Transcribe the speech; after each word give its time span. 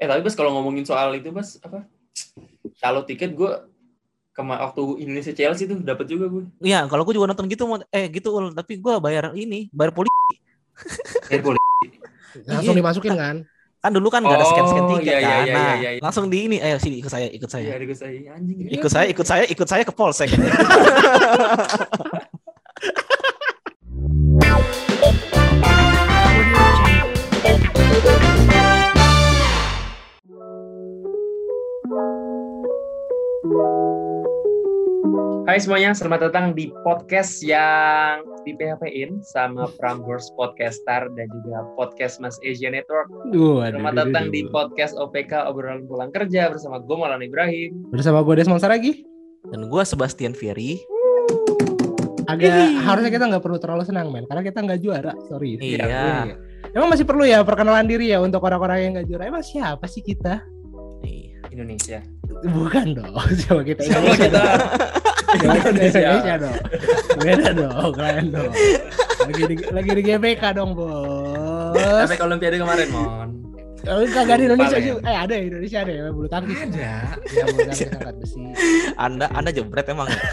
Eh 0.00 0.08
tapi 0.08 0.24
pas 0.24 0.32
kalau 0.32 0.56
ngomongin 0.56 0.88
soal 0.88 1.12
itu 1.12 1.28
pas 1.28 1.44
apa? 1.60 1.84
Kalau 2.80 3.04
tiket 3.04 3.36
gue 3.36 3.52
kema 4.32 4.56
waktu 4.64 5.04
Indonesia 5.04 5.36
Chelsea 5.36 5.68
tuh 5.68 5.76
dapat 5.84 6.08
juga 6.08 6.26
gue. 6.32 6.44
Iya, 6.64 6.88
kalau 6.88 7.04
gue 7.04 7.12
juga 7.12 7.28
nonton 7.28 7.44
gitu 7.52 7.68
eh 7.92 8.08
gitu 8.08 8.32
Ul, 8.32 8.56
tapi 8.56 8.80
gue 8.80 8.94
bayar 8.96 9.36
ini, 9.36 9.68
bayar 9.68 9.92
poli. 9.92 10.08
Eh 11.28 11.40
boleh. 11.44 11.60
Langsung 12.48 12.72
Iya. 12.72 12.80
dimasukin 12.80 13.12
kan? 13.12 13.36
Kan 13.80 13.90
dulu 13.96 14.08
kan 14.12 14.20
nggak 14.20 14.36
ada 14.40 14.44
scan-scan 14.48 14.84
Oh, 14.84 14.90
tiket 14.96 15.08
iya, 15.08 15.18
iya, 15.20 15.28
kan. 15.28 15.44
iya, 15.44 15.52
Nah, 15.56 15.74
iya, 15.80 15.90
iya. 15.96 16.00
langsung 16.04 16.28
di 16.28 16.38
ini, 16.48 16.56
ayo 16.60 16.76
sini 16.76 17.00
ikut 17.00 17.08
saya, 17.12 17.28
ikut 17.32 17.48
saya. 17.48 17.64
Iya, 17.64 17.76
gue 17.84 17.96
saya 17.96 18.12
anjing. 18.36 18.56
Ikut 18.72 18.90
saya, 18.92 19.06
ikut 19.08 19.26
saya, 19.28 19.44
ikut 19.48 19.68
saya 19.68 19.82
ke 19.88 19.92
polsek. 19.92 20.28
Hai 35.50 35.58
semuanya, 35.58 35.90
selamat 35.90 36.30
datang 36.30 36.54
di 36.54 36.70
podcast 36.86 37.42
yang 37.42 38.22
di 38.46 38.54
PHP-in 38.54 39.18
sama 39.34 39.66
Prambors 39.82 40.30
Podcaster 40.38 41.10
dan 41.10 41.26
juga 41.26 41.66
podcast 41.74 42.22
Mas 42.22 42.38
Asia 42.46 42.70
Network. 42.70 43.10
Duh, 43.34 43.58
Selamat 43.58 43.98
datang 43.98 44.30
di 44.30 44.46
podcast 44.46 44.94
OPK 44.94 45.50
obrolan 45.50 45.90
pulang 45.90 46.14
kerja 46.14 46.54
bersama 46.54 46.78
gue 46.78 46.94
Maulana 46.94 47.26
Ibrahim. 47.26 47.82
Bersama 47.90 48.22
gue 48.22 48.38
Desmond 48.38 48.62
Saragi. 48.62 49.02
Dan 49.50 49.66
gue 49.66 49.82
Sebastian 49.82 50.38
Fieri. 50.38 50.78
Agak 52.30 52.54
harusnya 52.86 53.10
kita 53.10 53.26
nggak 53.26 53.42
perlu 53.42 53.58
terlalu 53.58 53.82
senang 53.82 54.14
men, 54.14 54.30
karena 54.30 54.46
kita 54.46 54.62
nggak 54.62 54.78
juara. 54.86 55.18
Sorry. 55.26 55.58
Iya. 55.58 56.30
Emang 56.78 56.94
masih 56.94 57.02
perlu 57.02 57.26
ya 57.26 57.42
perkenalan 57.42 57.90
diri 57.90 58.14
ya 58.14 58.22
untuk 58.22 58.38
orang-orang 58.46 58.86
yang 58.86 58.90
nggak 58.94 59.08
juara. 59.10 59.26
Emang 59.26 59.42
siapa 59.42 59.90
sih 59.90 60.06
kita? 60.06 60.46
Indonesia. 61.50 61.98
Bukan 62.46 62.86
dong. 62.94 63.14
Coba 63.46 63.62
kita 63.66 63.82
Siapa 63.82 64.06
Indonesia. 64.06 64.30
Coba 64.30 65.34
kita 65.34 65.70
Indonesia. 65.70 66.00
Indonesia 66.00 66.34
dong. 66.38 66.56
Beda 67.20 67.48
dong, 67.54 67.90
kalian 67.94 68.26
dong. 68.30 68.52
Lagi 69.20 69.42
di, 69.44 69.54
lagi 69.68 69.90
di 69.92 70.02
GBK 70.06 70.42
dong, 70.56 70.72
Bos. 70.72 71.76
Efek 71.76 72.18
Olimpiade 72.22 72.56
kemarin, 72.56 72.88
Mon. 72.94 73.28
Oh, 73.88 74.04
kagak 74.12 74.36
di 74.36 74.44
Indonesia 74.44 74.76
juga. 74.76 75.00
Eh, 75.08 75.16
ada 75.16 75.32
ya 75.32 75.48
Indonesia 75.48 75.80
ada 75.80 75.88
ya 75.88 76.12
bulu 76.12 76.28
tangkis. 76.28 76.68
Ada. 76.68 77.16
Ya, 77.32 77.48
bulu 77.48 77.64
tangkis 77.64 77.88
angkat 77.88 78.12
besi. 78.20 78.44
Anda 79.00 79.24
Anda 79.32 79.56
jebret 79.56 79.88
emang. 79.88 80.04
ya? 80.12 80.20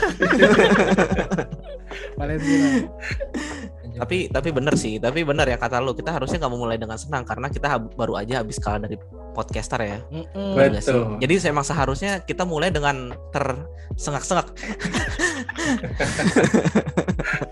Valentina. 3.98 4.04
tapi 4.06 4.18
tapi 4.30 4.50
bener 4.52 4.74
sih, 4.74 4.94
tapi 4.98 5.20
bener 5.22 5.46
ya 5.46 5.58
kata 5.58 5.78
lu, 5.78 5.92
kita 5.92 6.12
harusnya 6.12 6.38
nggak 6.38 6.54
memulai 6.54 6.78
dengan 6.78 6.96
senang 6.96 7.24
karena 7.24 7.50
kita 7.50 7.68
baru 7.92 8.14
aja 8.16 8.40
habis 8.40 8.58
kalah 8.58 8.80
dari 8.80 8.96
podcaster 9.34 9.82
ya. 9.82 10.00
Nggak 10.34 10.80
sih? 10.80 10.94
Betul. 10.94 11.18
Jadi 11.20 11.34
emang 11.48 11.64
seharusnya 11.64 12.22
kita 12.22 12.44
mulai 12.44 12.70
dengan 12.70 13.14
tersengak-sengak, 13.30 14.48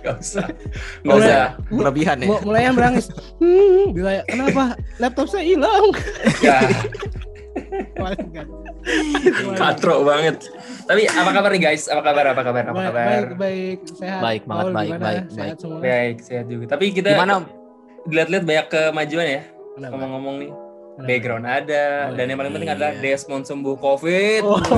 Gak 0.01 0.15
usah. 0.19 0.45
Gak 0.45 1.05
Mulai- 1.07 1.27
usah. 1.27 1.45
berlebihan 1.67 2.17
ya. 2.21 2.27
Mu- 2.27 2.43
mulai 2.43 2.61
yang 2.63 2.75
berangis. 2.75 3.05
Hmm, 3.37 3.91
bila 3.91 4.21
kenapa 4.23 4.63
laptop 4.97 5.27
saya 5.27 5.43
hilang? 5.43 5.89
Ya. 6.41 6.61
katro 9.59 10.05
banget. 10.05 10.35
Tapi 10.85 11.01
apa 11.09 11.29
kabar 11.31 11.49
nih 11.55 11.61
guys? 11.71 11.89
Apa 11.89 12.01
kabar? 12.05 12.25
Apa 12.35 12.41
kabar? 12.43 12.63
Apa 12.69 12.81
kabar? 12.91 12.93
baik, 12.93 13.29
baik, 13.39 13.79
sehat. 13.95 14.21
Baik 14.21 14.43
banget, 14.45 14.63
Paul, 14.63 14.73
baik, 14.73 14.91
baik, 14.99 15.23
sehat 15.31 15.35
baik. 15.35 15.61
semua. 15.61 15.79
Baik, 15.81 16.15
sehat 16.21 16.45
juga. 16.51 16.65
Tapi 16.75 16.85
kita 16.93 17.09
Gimana? 17.15 17.33
dilihat-lihat 18.05 18.43
banyak 18.45 18.65
kemajuan 18.69 19.25
ya. 19.25 19.41
Ngomong-ngomong 19.75 20.35
nih, 20.39 20.51
background 21.03 21.43
ada 21.43 22.07
Oh, 22.07 22.15
dan 22.15 22.31
yang 22.31 22.39
paling 22.39 22.53
penting 22.55 22.71
adalah 22.71 22.95
iya. 22.95 23.01
Desmond 23.03 23.43
sembuh 23.43 23.75
COVID. 23.75 24.41
Oh. 24.45 24.61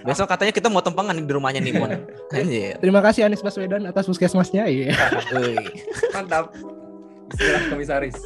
Besok 0.00 0.32
katanya 0.32 0.52
kita 0.54 0.72
mau 0.72 0.80
tempangan 0.80 1.12
di 1.12 1.28
rumahnya 1.28 1.60
nih, 1.60 1.76
Mon. 1.76 1.92
Terima 2.82 3.04
kasih 3.04 3.28
Anies 3.28 3.44
Baswedan 3.44 3.84
atas 3.84 4.08
puskesmasnya. 4.08 4.64
Iya. 4.70 4.96
Mantap. 6.14 6.54
Istilah 7.36 7.62
komisaris. 7.70 8.16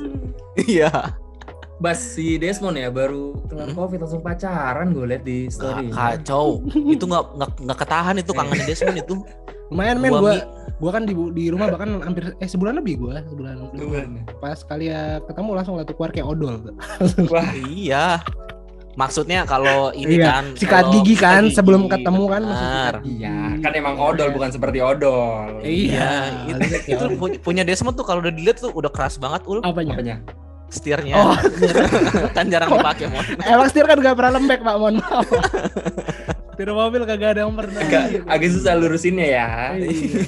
Iya. 0.55 1.19
Bas 1.77 1.99
si 1.99 2.37
Desmond 2.37 2.77
ya 2.77 2.89
baru 2.89 3.35
kena 3.45 3.67
Hmm. 3.67 3.75
COVID 3.75 3.99
langsung 3.99 4.21
pacaran 4.21 4.91
gue 4.91 5.05
liat 5.05 5.23
di 5.23 5.49
story. 5.49 5.91
Ka- 5.91 6.17
Kacau. 6.17 6.63
Itu 6.87 7.05
nggak 7.05 7.25
nggak 7.61 7.79
ketahan 7.79 8.15
itu 8.17 8.31
kangen 8.31 8.63
Desmond 8.63 8.97
itu. 8.97 9.15
Lumayan 9.69 9.99
men 9.99 10.09
Gua 10.09 10.21
gua 10.21 10.33
mi- 10.33 10.47
gua 10.77 10.91
kan 10.93 11.03
di 11.03 11.15
di 11.33 11.45
rumah 11.49 11.67
bahkan 11.69 11.99
hampir 12.01 12.31
eh 12.37 12.47
sebulan 12.47 12.79
lebih 12.79 13.01
gua, 13.01 13.25
sebulan. 13.25 13.55
Bulan. 13.73 14.09
Pas 14.39 14.61
kali 14.61 14.87
ya 14.87 15.19
ketemu 15.25 15.51
langsung 15.53 15.75
langsung 15.75 15.93
keluar 15.93 16.11
kayak 16.11 16.29
odol. 16.29 16.55
Wah, 17.27 17.49
Iya. 17.67 18.23
Maksudnya 18.95 19.43
kalau 19.43 19.91
ini 19.91 20.23
Iya, 20.23 20.27
kan 20.31 20.45
sikat 20.55 20.85
gigi 20.95 21.19
kan, 21.19 21.43
sikat 21.45 21.59
sebelum 21.59 21.83
gigi, 21.83 21.93
ketemu 21.99 22.23
kan 22.31 22.43
sikat 22.47 22.95
gigi. 23.03 23.15
iya, 23.19 23.39
kan 23.59 23.73
emang 23.75 23.97
odol 23.99 24.31
bukan 24.31 24.55
seperti 24.55 24.79
odol. 24.79 25.59
Iya, 25.61 26.11
itu, 26.47 26.63
kayak 26.63 26.87
itu 26.87 27.03
odol. 27.05 27.19
pu- 27.19 27.41
punya 27.43 27.67
Desmond 27.67 27.99
tuh 27.99 28.07
kalau 28.07 28.23
udah 28.23 28.31
dilihat 28.31 28.55
tuh 28.57 28.71
udah 28.71 28.87
keras 28.89 29.19
banget 29.19 29.43
ul 29.45 29.59
Apanya? 29.61 29.99
Apanya? 29.99 30.17
Setirnya 30.75 31.15
Oh, 31.15 31.39
kan 32.37 32.51
jarang 32.51 32.75
dipakai 32.75 33.07
mon. 33.07 33.23
emang 33.47 33.67
setir 33.71 33.87
kan 33.87 33.97
gak 34.03 34.19
pernah 34.19 34.33
lembek 34.37 34.61
pak, 34.67 34.75
mohon 34.75 34.99
maaf. 34.99 35.27
Setir 36.55 36.71
mobil 36.71 37.03
kagak 37.07 37.39
ada 37.39 37.41
yang 37.47 37.55
pernah. 37.55 37.83
Agak 37.83 38.05
agak 38.27 38.49
susah 38.51 38.75
lurusinnya 38.79 39.27
ya. 39.27 39.47
Iya. 39.79 40.23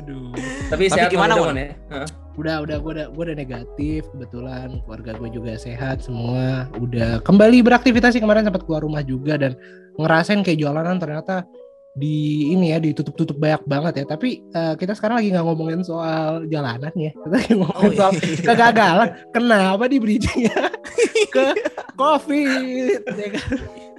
Aduh. 0.00 0.32
Tapi, 0.72 0.88
Tapi 0.88 0.92
sehat 0.92 1.10
gimana, 1.12 1.36
Mon, 1.36 1.56
ya? 1.56 1.72
Heeh. 1.92 2.08
Udah, 2.40 2.64
udah, 2.64 2.76
gue 2.80 2.92
udah, 2.96 3.06
gua 3.12 3.22
udah 3.28 3.36
negatif 3.36 4.00
kebetulan. 4.16 4.80
Keluarga 4.84 5.12
gue 5.16 5.28
juga 5.28 5.52
sehat 5.60 6.00
semua. 6.04 6.68
Udah 6.80 7.20
kembali 7.20 7.60
beraktivitas 7.60 8.16
sih 8.16 8.22
kemarin 8.22 8.48
sempat 8.48 8.64
keluar 8.64 8.80
rumah 8.80 9.04
juga 9.04 9.36
dan 9.36 9.52
ngerasain 10.00 10.40
kayak 10.40 10.60
jalanan 10.60 10.96
ternyata 10.96 11.44
di 11.90 12.46
ini 12.50 12.70
ya 12.70 12.78
ditutup-tutup 12.78 13.34
banyak 13.34 13.62
banget 13.66 13.92
ya. 14.00 14.04
Tapi 14.06 14.46
eh, 14.46 14.74
kita 14.78 14.94
sekarang 14.94 15.18
lagi 15.18 15.34
nggak 15.34 15.42
ngomongin 15.44 15.82
soal 15.82 16.46
jalanan 16.46 16.92
ya. 16.94 17.10
Kita 17.10 17.34
lagi 17.34 17.52
ngomongin 17.58 17.92
soal 17.92 18.12
iya. 18.14 18.44
kegagalan. 18.46 19.08
Kenapa 19.30 19.84
di 19.86 19.96
bridgingnya 19.98 20.70
ke 21.34 21.46
COVID? 21.94 23.02
ya 23.10 23.28
kan? 23.34 23.46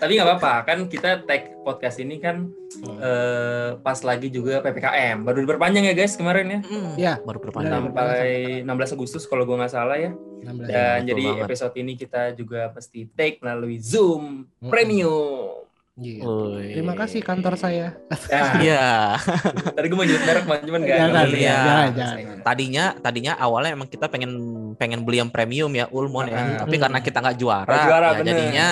Tapi 0.01 0.17
nggak 0.17 0.27
apa-apa, 0.27 0.53
kan 0.65 0.77
kita 0.89 1.21
tag 1.29 1.61
podcast 1.61 2.01
ini 2.01 2.17
kan 2.17 2.49
eh, 2.97 3.77
pas 3.77 3.99
lagi 4.01 4.33
juga 4.33 4.57
PPKM. 4.59 5.21
Baru 5.21 5.45
diperpanjang 5.45 5.85
ya 5.85 5.93
guys 5.93 6.17
kemarin 6.17 6.47
ya. 6.47 6.59
Hmm, 6.65 6.91
Iya. 6.97 7.13
baru. 7.21 7.37
Benar. 7.37 7.91
Sampai 7.91 8.65
16 8.65 8.95
Agustus 8.95 9.23
kalau 9.27 9.45
gua 9.45 9.61
nggak 9.61 9.73
salah 9.73 9.99
ya. 9.99 10.09
16 10.41 10.41
Dan 10.41 10.57
betul 10.57 11.05
jadi 11.05 11.23
banget. 11.27 11.45
episode 11.45 11.75
ini 11.77 11.93
kita 11.93 12.21
juga 12.33 12.73
pasti 12.73 13.05
take 13.13 13.37
melalui 13.45 13.77
Zoom 13.77 14.47
Mm-mm. 14.57 14.71
Premium. 14.73 15.69
Gitu. 15.91 16.23
Woi. 16.23 16.71
Terima 16.71 16.95
kasih 16.95 17.19
kantor 17.19 17.59
saya. 17.59 17.99
Ya, 18.31 18.41
Iya. 18.57 18.85
tadi 19.75 19.85
gue 19.85 19.97
mau 19.97 20.07
nyebut 20.07 20.23
merek 20.23 20.43
cuman 20.47 20.81
nggak 20.81 20.97
Jangan, 20.97 21.25
iya. 21.35 21.59
jangan. 21.91 22.37
Tadinya 22.41 22.83
tadinya 22.97 23.33
awalnya 23.35 23.75
emang 23.75 23.85
kita 23.85 24.07
pengen 24.07 24.31
pengen 24.79 25.03
beli 25.03 25.19
yang 25.19 25.27
premium 25.27 25.67
ya 25.69 25.91
Ulmon 25.91 26.31
ya. 26.31 26.39
Ah. 26.39 26.63
Tapi 26.63 26.79
karena 26.79 26.99
kita 27.03 27.19
nggak 27.19 27.37
juara, 27.37 27.75
juara, 27.85 28.07
ya 28.15 28.23
jadinya 28.23 28.67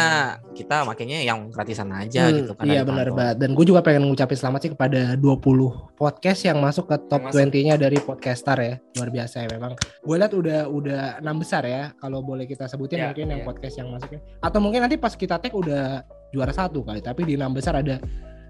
kita 0.56 0.88
makanya 0.88 1.20
yang 1.20 1.52
gratisan 1.52 1.92
aja 1.92 2.24
Hmm, 2.26 2.36
gitu 2.40 2.52
kan. 2.56 2.66
Iya 2.66 2.82
benar 2.82 3.06
kantor. 3.06 3.18
banget. 3.20 3.36
Dan 3.38 3.50
gue 3.52 3.66
juga 3.68 3.82
pengen 3.84 4.04
ngucapin 4.08 4.38
selamat 4.40 4.60
sih 4.64 4.72
kepada 4.72 5.02
20 5.14 6.00
podcast 6.00 6.42
yang 6.42 6.58
masuk 6.58 6.88
ke 6.88 6.96
top 7.04 7.20
Yang 7.20 7.36
masuk. 7.36 7.52
20-nya 7.52 7.76
dari 7.76 7.98
podcaster 8.00 8.58
ya. 8.58 8.76
Luar 8.96 9.10
biasa 9.12 9.36
ya 9.44 9.48
memang. 9.52 9.76
Gue 10.00 10.16
lihat 10.16 10.32
udah 10.32 10.60
udah 10.66 11.04
enam 11.20 11.36
besar 11.38 11.68
ya 11.68 11.92
kalau 12.00 12.24
boleh 12.24 12.48
kita 12.48 12.64
sebutin 12.66 12.96
Iya, 12.96 13.06
mungkin 13.12 13.26
yang 13.28 13.42
iya. 13.44 13.48
podcast 13.48 13.76
yang 13.76 13.92
masuknya. 13.92 14.20
Atau 14.40 14.60
mungkin 14.64 14.80
nanti 14.82 14.96
pas 14.96 15.12
kita 15.14 15.36
tag 15.36 15.52
udah 15.52 16.08
juara 16.32 16.54
satu 16.54 16.82
kali. 16.86 17.00
Tapi 17.04 17.26
di 17.26 17.34
enam 17.38 17.54
besar 17.54 17.80
ada 17.80 17.98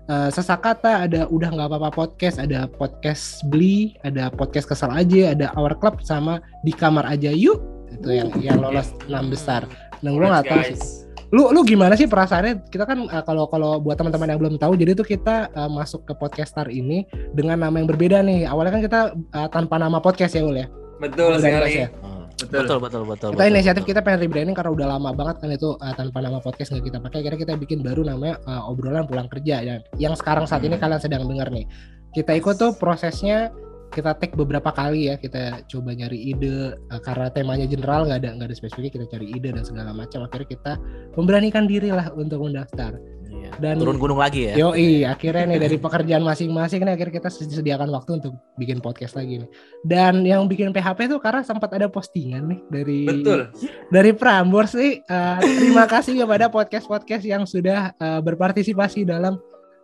eh, 0.10 0.30
sesak 0.32 0.64
kata, 0.64 1.10
ada 1.10 1.22
udah 1.30 1.50
nggak 1.52 1.68
apa-apa 1.70 1.90
podcast, 1.92 2.40
ada 2.40 2.66
podcast 2.68 3.44
beli, 3.48 3.96
ada 4.02 4.30
podcast 4.34 4.70
kesal 4.70 4.92
aja, 4.94 5.36
ada 5.36 5.52
our 5.56 5.76
club 5.78 6.02
sama 6.04 6.44
di 6.64 6.72
kamar 6.72 7.06
aja 7.08 7.32
yuk 7.32 7.62
itu 7.90 8.10
yang 8.14 8.30
yang 8.40 8.58
lolos 8.62 8.94
enam 9.10 9.32
besar. 9.34 9.66
Dan 10.00 10.16
gue 10.16 10.28
nggak 10.28 10.46
tahu 10.48 10.64
sih 10.72 11.10
lu 11.30 11.54
lu 11.54 11.62
gimana 11.62 11.94
sih 11.94 12.10
perasaannya 12.10 12.74
kita 12.74 12.90
kan 12.90 13.06
uh, 13.06 13.22
kalau 13.22 13.46
kalau 13.46 13.78
buat 13.78 14.02
teman-teman 14.02 14.34
yang 14.34 14.42
belum 14.42 14.56
tahu 14.58 14.74
jadi 14.74 14.98
tuh 14.98 15.06
kita 15.06 15.54
uh, 15.54 15.70
masuk 15.70 16.02
ke 16.10 16.14
podcaster 16.18 16.66
ini 16.74 17.06
dengan 17.38 17.62
nama 17.62 17.78
yang 17.78 17.86
berbeda 17.86 18.26
nih 18.26 18.50
awalnya 18.50 18.74
kan 18.74 18.82
kita 18.82 19.00
uh, 19.38 19.48
tanpa 19.54 19.78
nama 19.78 20.02
podcast 20.02 20.34
ya 20.34 20.42
ul 20.42 20.58
ya 20.58 20.66
Betul 21.00 21.40
sekali. 21.40 21.86
ya? 21.86 21.88
Betul. 22.48 22.64
Betul 22.64 22.78
betul 22.80 23.04
betul. 23.04 23.30
kita 23.36 23.44
betul, 23.44 23.52
inisiatif 23.52 23.82
betul. 23.84 23.92
kita 23.92 24.00
pengen 24.02 24.20
rebranding 24.24 24.56
karena 24.56 24.72
udah 24.72 24.88
lama 24.96 25.10
banget 25.12 25.36
kan 25.44 25.50
itu 25.52 25.70
uh, 25.76 25.94
tanpa 25.94 26.18
nama 26.24 26.40
podcast 26.40 26.72
nggak 26.72 26.86
kita 26.88 26.98
pakai 27.04 27.20
kira 27.26 27.36
kita 27.36 27.54
bikin 27.60 27.84
baru 27.84 28.02
namanya 28.08 28.40
uh, 28.48 28.70
obrolan 28.72 29.04
pulang 29.04 29.28
kerja 29.28 29.62
dan 29.62 29.80
yang 30.00 30.16
sekarang 30.16 30.48
saat 30.48 30.64
ini 30.64 30.80
Hmm. 30.80 30.88
kalian 30.88 31.02
sedang 31.04 31.24
dengar 31.28 31.52
nih 31.52 31.68
kita 32.16 32.32
ikut 32.40 32.56
tuh 32.56 32.72
prosesnya 32.80 33.52
kita 33.90 34.14
tag 34.16 34.32
beberapa 34.38 34.70
kali 34.70 35.10
ya 35.10 35.18
kita 35.18 35.66
coba 35.66 35.92
nyari 35.98 36.32
ide 36.32 36.78
uh, 36.94 37.02
karena 37.04 37.28
temanya 37.34 37.66
general 37.66 38.06
nggak 38.08 38.24
ada 38.24 38.30
nggak 38.38 38.48
ada 38.54 38.56
spesifiknya 38.56 38.92
kita 39.02 39.06
cari 39.18 39.28
ide 39.34 39.50
dan 39.52 39.66
segala 39.66 39.92
macam 39.92 40.24
akhirnya 40.24 40.48
kita 40.48 40.74
memberanikan 41.18 41.66
diri 41.68 41.90
lah 41.92 42.08
untuk 42.16 42.46
mendaftar 42.46 42.96
Iya. 43.30 43.52
dan 43.62 43.76
Turun 43.78 44.02
gunung 44.02 44.18
lagi 44.18 44.50
ya. 44.50 44.58
Yoi, 44.58 45.06
akhirnya 45.06 45.46
nih 45.46 45.60
dari 45.62 45.78
pekerjaan 45.78 46.26
masing-masing 46.26 46.82
nih 46.82 46.94
akhirnya 46.98 47.14
kita 47.22 47.30
sediakan 47.30 47.90
waktu 47.94 48.18
untuk 48.18 48.34
bikin 48.58 48.82
podcast 48.82 49.14
lagi 49.14 49.46
nih. 49.46 49.50
Dan 49.86 50.26
yang 50.26 50.50
bikin 50.50 50.74
PHP 50.74 51.06
tuh 51.06 51.22
karena 51.22 51.46
sempat 51.46 51.70
ada 51.78 51.86
postingan 51.86 52.50
nih 52.50 52.60
dari 52.74 53.00
Betul. 53.06 53.54
dari 53.94 54.12
Prambors 54.18 54.74
nih. 54.74 55.06
eh, 55.06 55.38
terima 55.62 55.86
kasih 55.86 56.18
kepada 56.18 56.50
podcast-podcast 56.50 57.24
yang 57.24 57.46
sudah 57.46 57.94
eh, 57.94 58.20
berpartisipasi 58.26 59.06
dalam 59.06 59.38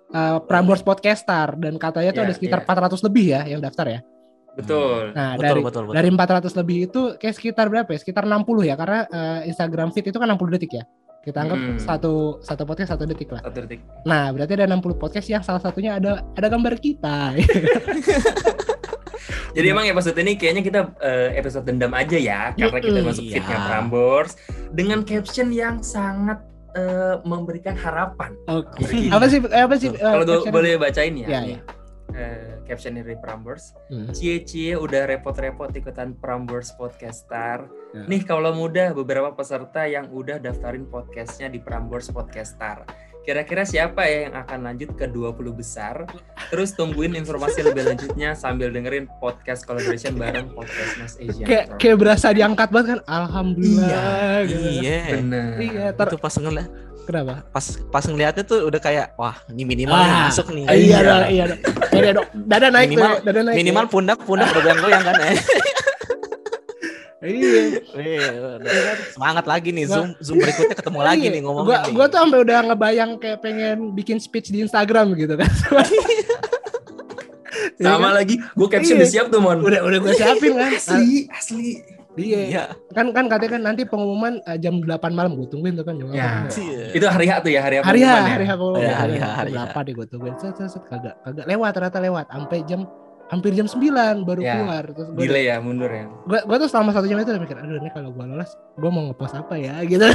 eh, 0.09 0.37
Prambors 0.49 0.81
Podcastar 0.81 1.53
dan 1.61 1.77
katanya 1.77 2.11
tuh 2.11 2.21
Iya, 2.25 2.27
ada 2.29 2.33
sekitar 2.33 2.59
iya. 2.65 2.89
400 2.97 3.05
lebih 3.05 3.25
ya 3.29 3.41
yang 3.45 3.61
daftar 3.61 3.87
ya. 3.87 3.99
Betul. 4.55 5.11
Nah, 5.11 5.35
Betul, 5.35 5.43
dari 5.43 5.61
betul, 5.61 5.81
betul. 5.91 5.95
dari 5.99 6.09
400 6.15 6.59
lebih 6.63 6.77
itu 6.87 7.01
kayak 7.19 7.35
sekitar 7.35 7.65
berapa 7.67 7.89
ya? 7.91 7.99
Sekitar 7.99 8.23
60 8.23 8.63
ya 8.63 8.75
karena 8.79 8.99
eh, 9.05 9.39
Instagram 9.51 9.91
feed 9.91 10.09
itu 10.09 10.17
kan 10.17 10.31
60 10.31 10.55
detik 10.55 10.73
ya. 10.79 10.83
Kita 11.25 11.41
anggap 11.41 11.57
Hmm. 11.57 11.75
satu 11.75 12.37
satu 12.39 12.63
podcast 12.63 12.89
satu 12.93 13.03
detik 13.03 13.27
lah. 13.29 13.41
Satu 13.41 13.57
detik. 13.59 13.81
Nah, 14.05 14.29
berarti 14.29 14.51
ada 14.55 14.69
60 14.69 14.93
podcast 14.93 15.25
yang 15.25 15.41
salah 15.41 15.57
satunya 15.57 15.97
ada 15.97 16.21
ada 16.31 16.47
gambar 16.47 16.77
kita. 16.77 17.33
Jadi 19.55 19.65
emang 19.65 19.87
episode 19.87 20.13
ini 20.17 20.35
kayaknya 20.35 20.61
kita 20.61 20.79
eh, 20.99 21.29
episode 21.33 21.63
dendam 21.63 21.89
aja 21.91 22.13
ya 22.13 22.39
karena 22.53 22.77
kita 22.77 22.99
masuk 23.01 23.23
Iya. 23.23 23.33
fitnya 23.39 23.57
Prambors 23.57 24.31
dengan 24.69 24.99
caption 25.01 25.47
yang 25.49 25.79
sangat 25.79 26.37
eh, 26.75 27.15
memberikan 27.23 27.73
harapan. 27.73 28.35
Oke. 28.45 28.83
Begini. 28.83 29.09
apa 29.09 29.25
sih 29.25 29.39
apa 29.39 29.73
sih 29.79 29.89
eh, 29.89 29.97
Kalau 29.97 30.23
caption? 30.27 30.51
boleh 30.51 30.71
bacain 30.75 31.13
ya. 31.15 31.25
Iya, 31.25 31.39
nih. 31.41 31.57
Iya. 32.15 32.27
Eh, 32.31 32.63
caption 32.63 32.95
dari 32.95 33.15
Prambors. 33.15 33.75
Hmm. 33.87 34.07
Cie-cie 34.09 34.73
udah 34.73 35.03
repot-repot 35.05 35.69
ikutan 35.69 36.15
Prambors 36.15 36.71
Podcastar. 36.73 37.67
Ya. 37.91 38.03
Nih 38.05 38.23
kalau 38.23 38.51
mudah 38.51 38.91
beberapa 38.91 39.31
peserta 39.31 39.83
yang 39.83 40.07
udah 40.09 40.37
daftarin 40.37 40.85
podcastnya 40.85 41.47
di 41.47 41.59
Prambors 41.59 42.07
Podcastar. 42.07 42.87
Kira-kira 43.21 43.65
siapa 43.65 44.05
ya 44.05 44.29
yang 44.29 44.37
akan 44.37 44.59
lanjut 44.63 44.93
ke 44.93 45.05
20 45.05 45.33
besar? 45.51 46.05
Terus 46.47 46.71
tungguin 46.71 47.17
informasi 47.17 47.65
lebih 47.65 47.81
lanjutnya 47.83 48.31
sambil 48.31 48.69
dengerin 48.69 49.09
podcast 49.17 49.65
collaboration 49.65 50.13
bareng 50.13 50.53
podcast 50.53 50.91
Mas 50.95 51.13
Asia. 51.17 51.41
Kayak 51.41 51.65
kayak 51.75 51.97
berasa 51.97 52.29
diangkat 52.29 52.69
banget 52.69 52.87
kan. 52.87 53.01
Alhamdulillah. 53.09 54.45
gitu. 54.45 54.69
Iya. 54.77 55.01
Bener. 55.17 55.51
Iya, 55.57 55.85
ter- 55.91 56.07
Itu 56.07 56.17
pas 56.17 56.35
ngeliat 56.35 56.69
kenapa? 57.01 57.33
pas 57.49 57.65
pas 57.89 58.01
ngeliatnya 58.01 58.41
tuh 58.41 58.65
udah 58.65 58.77
kayak 58.77 59.13
wah 59.15 59.37
ini 59.47 59.61
minimal 59.63 59.93
Ah, 59.95 60.29
masuk 60.29 60.49
nih. 60.49 60.65
Iya, 60.65 60.77
Iya. 60.77 60.97
dong, 61.01 61.23
iya. 61.27 61.45
Dong. 61.95 62.03
Iya, 62.03 62.13
dong. 62.13 62.27
Dada 62.45 62.67
naik 62.69 62.87
Minimal- 62.87 63.15
tuh, 63.15 63.23
dada 63.23 63.41
naik. 63.41 63.55
Minimal 63.55 63.85
pundak 63.87 64.19
pundak 64.21 64.47
udah 64.49 64.61
goyang-goyang 64.61 65.03
kan 65.03 65.15
ya. 65.15 65.25
ya. 65.25 65.33
Iya. 67.25 67.61
Iya. 67.95 68.27
Semangat 69.09 69.45
lagi 69.45 69.69
nih 69.71 69.85
zoom 69.85 70.13
zoom 70.19 70.37
berikutnya 70.37 70.75
ketemu 70.75 70.99
lagi 71.01 71.25
Iya. 71.25 71.33
nih 71.33 71.41
ngomongin 71.41 71.65
Gua 71.65 71.79
gua 71.89 72.05
tuh 72.05 72.19
sampai 72.21 72.39
udah 72.39 72.57
ngebayang 72.65 73.11
kayak 73.17 73.39
pengen 73.39 73.77
bikin 73.91 74.17
speech 74.19 74.49
di 74.49 74.61
Instagram 74.61 75.15
gitu 75.15 75.33
kan. 75.33 75.49
Sama 77.75 78.07
kan? 78.07 78.13
lagi, 78.13 78.35
gue 78.37 78.67
caption 78.67 78.95
Iya. 78.95 79.01
udah 79.01 79.09
siap 79.09 79.25
tuh 79.27 79.39
Mon. 79.41 79.57
Udah 79.59 79.79
udah 79.81 79.99
gue 79.99 80.13
siapin 80.13 80.53
kan. 80.53 80.71
Asli, 80.71 81.27
asli. 81.27 81.94
Iya. 82.15 82.39
Iya. 82.45 82.63
Kan 82.89 83.11
kan 83.11 83.25
katanya 83.25 83.51
kan 83.51 83.61
nanti 83.65 83.81
pengumuman 83.83 84.39
eh, 84.41 84.57
jam 84.57 84.79
8 84.79 84.87
malam 85.11 85.35
gue 85.35 85.47
tungguin 85.47 85.73
tuh 85.73 85.83
kan 85.83 85.95
jam 85.95 86.07
Ya. 86.09 86.47
8. 86.47 86.55
Iya. 86.55 86.83
Itu 86.91 87.05
hari 87.05 87.25
H 87.25 87.33
tuh 87.39 87.51
ya, 87.51 87.61
hari 87.61 87.75
H 87.75 87.81
hari 87.81 87.99
H, 87.99 88.05
ya? 88.05 88.15
hari 88.25 88.45
H 88.45 88.51
pengumuman. 88.53 88.81
Iya, 88.81 88.93
hari 88.95 89.13
H, 89.13 89.19
Jam 89.19 89.31
hari 89.33 89.51
H. 89.51 89.55
berapa 89.57 89.79
deh 89.81 89.93
gue 89.93 90.05
tungguin. 90.07 90.33
Set, 90.35 90.53
set, 90.53 90.69
set, 90.69 90.83
kagak 90.85 91.15
kagak 91.21 91.45
lewat 91.45 91.71
ternyata 91.71 91.99
lewat 91.99 92.25
sampai 92.27 92.59
jam 92.63 92.81
hampir 93.25 93.51
jam 93.51 93.65
9 93.65 93.81
baru 94.21 94.39
Ya. 94.39 94.53
keluar. 94.55 94.83
Terus 94.87 95.07
gue 95.11 95.23
Delay 95.23 95.43
ya, 95.45 95.57
mundur 95.57 95.89
ya. 95.89 96.05
gue 96.05 96.39
gue 96.41 96.57
tuh 96.57 96.69
selama 96.69 96.89
satu 96.91 97.05
jam 97.05 97.17
itu 97.17 97.27
udah 97.27 97.41
mikir 97.41 97.57
aduh 97.57 97.77
ini 97.77 97.89
kalau 97.89 98.09
gue 98.09 98.23
lolos 98.23 98.51
gue 98.53 98.89
mau 98.89 99.03
ngepost 99.03 99.33
apa 99.33 99.53
ya 99.55 99.81
gitu 99.91 100.05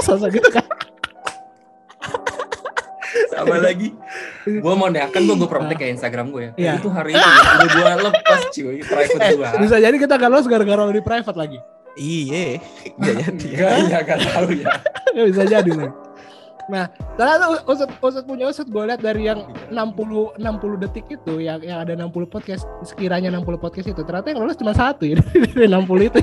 sosok 0.00 0.30
gitu 0.32 0.48
kan 0.48 0.62
Sama 3.42 3.58
lagi, 3.58 3.88
gue 4.46 4.74
mau 4.78 4.88
nih, 4.88 5.00
kan 5.10 5.20
gue 5.26 5.36
gue 5.36 5.50
protek 5.50 5.78
ya 5.82 5.88
Instagram 5.90 6.26
gue 6.30 6.42
ya. 6.42 6.50
Iya. 6.54 6.72
Itu 6.78 6.88
hari 6.88 7.10
ini 7.14 7.22
ya, 7.22 7.34
udah 7.58 7.68
gue 7.68 7.84
lepas 8.06 8.40
cuy, 8.54 8.76
private 8.86 9.22
eh, 9.22 9.30
gue. 9.34 9.48
bisa 9.66 9.76
jadi 9.82 9.96
kita 9.98 10.14
gak 10.16 10.30
lolos 10.30 10.46
gara-gara 10.46 10.82
lo 10.86 10.92
di 10.94 11.02
private 11.02 11.38
lagi 11.38 11.58
Iya. 11.98 12.62
Iya 13.02 13.12
jadi. 13.26 13.48
Enggak, 13.52 13.72
iya 13.84 13.98
gak 14.00 14.18
tahu 14.32 14.48
ya. 14.56 14.66
Nggak 15.12 15.26
bisa 15.28 15.42
jadi 15.44 15.72
lagi 15.76 15.94
nah 16.70 16.86
ternyata 17.18 17.66
usut 17.66 17.90
usut 17.98 18.24
punya 18.24 18.46
usut 18.46 18.70
gue 18.70 18.82
lihat 18.86 19.02
dari 19.02 19.26
yang 19.26 19.50
60 19.68 20.38
60 20.38 20.82
detik 20.86 21.06
itu 21.10 21.42
yang 21.42 21.58
yang 21.60 21.82
ada 21.82 21.98
60 21.98 22.14
podcast 22.30 22.64
sekiranya 22.86 23.34
60 23.34 23.58
podcast 23.58 23.90
itu 23.90 24.02
ternyata 24.06 24.30
yang 24.30 24.40
lolos 24.46 24.58
cuma 24.58 24.70
satu 24.70 25.02
ya 25.02 25.18
dari 25.52 25.66
60 25.66 26.08
itu 26.08 26.20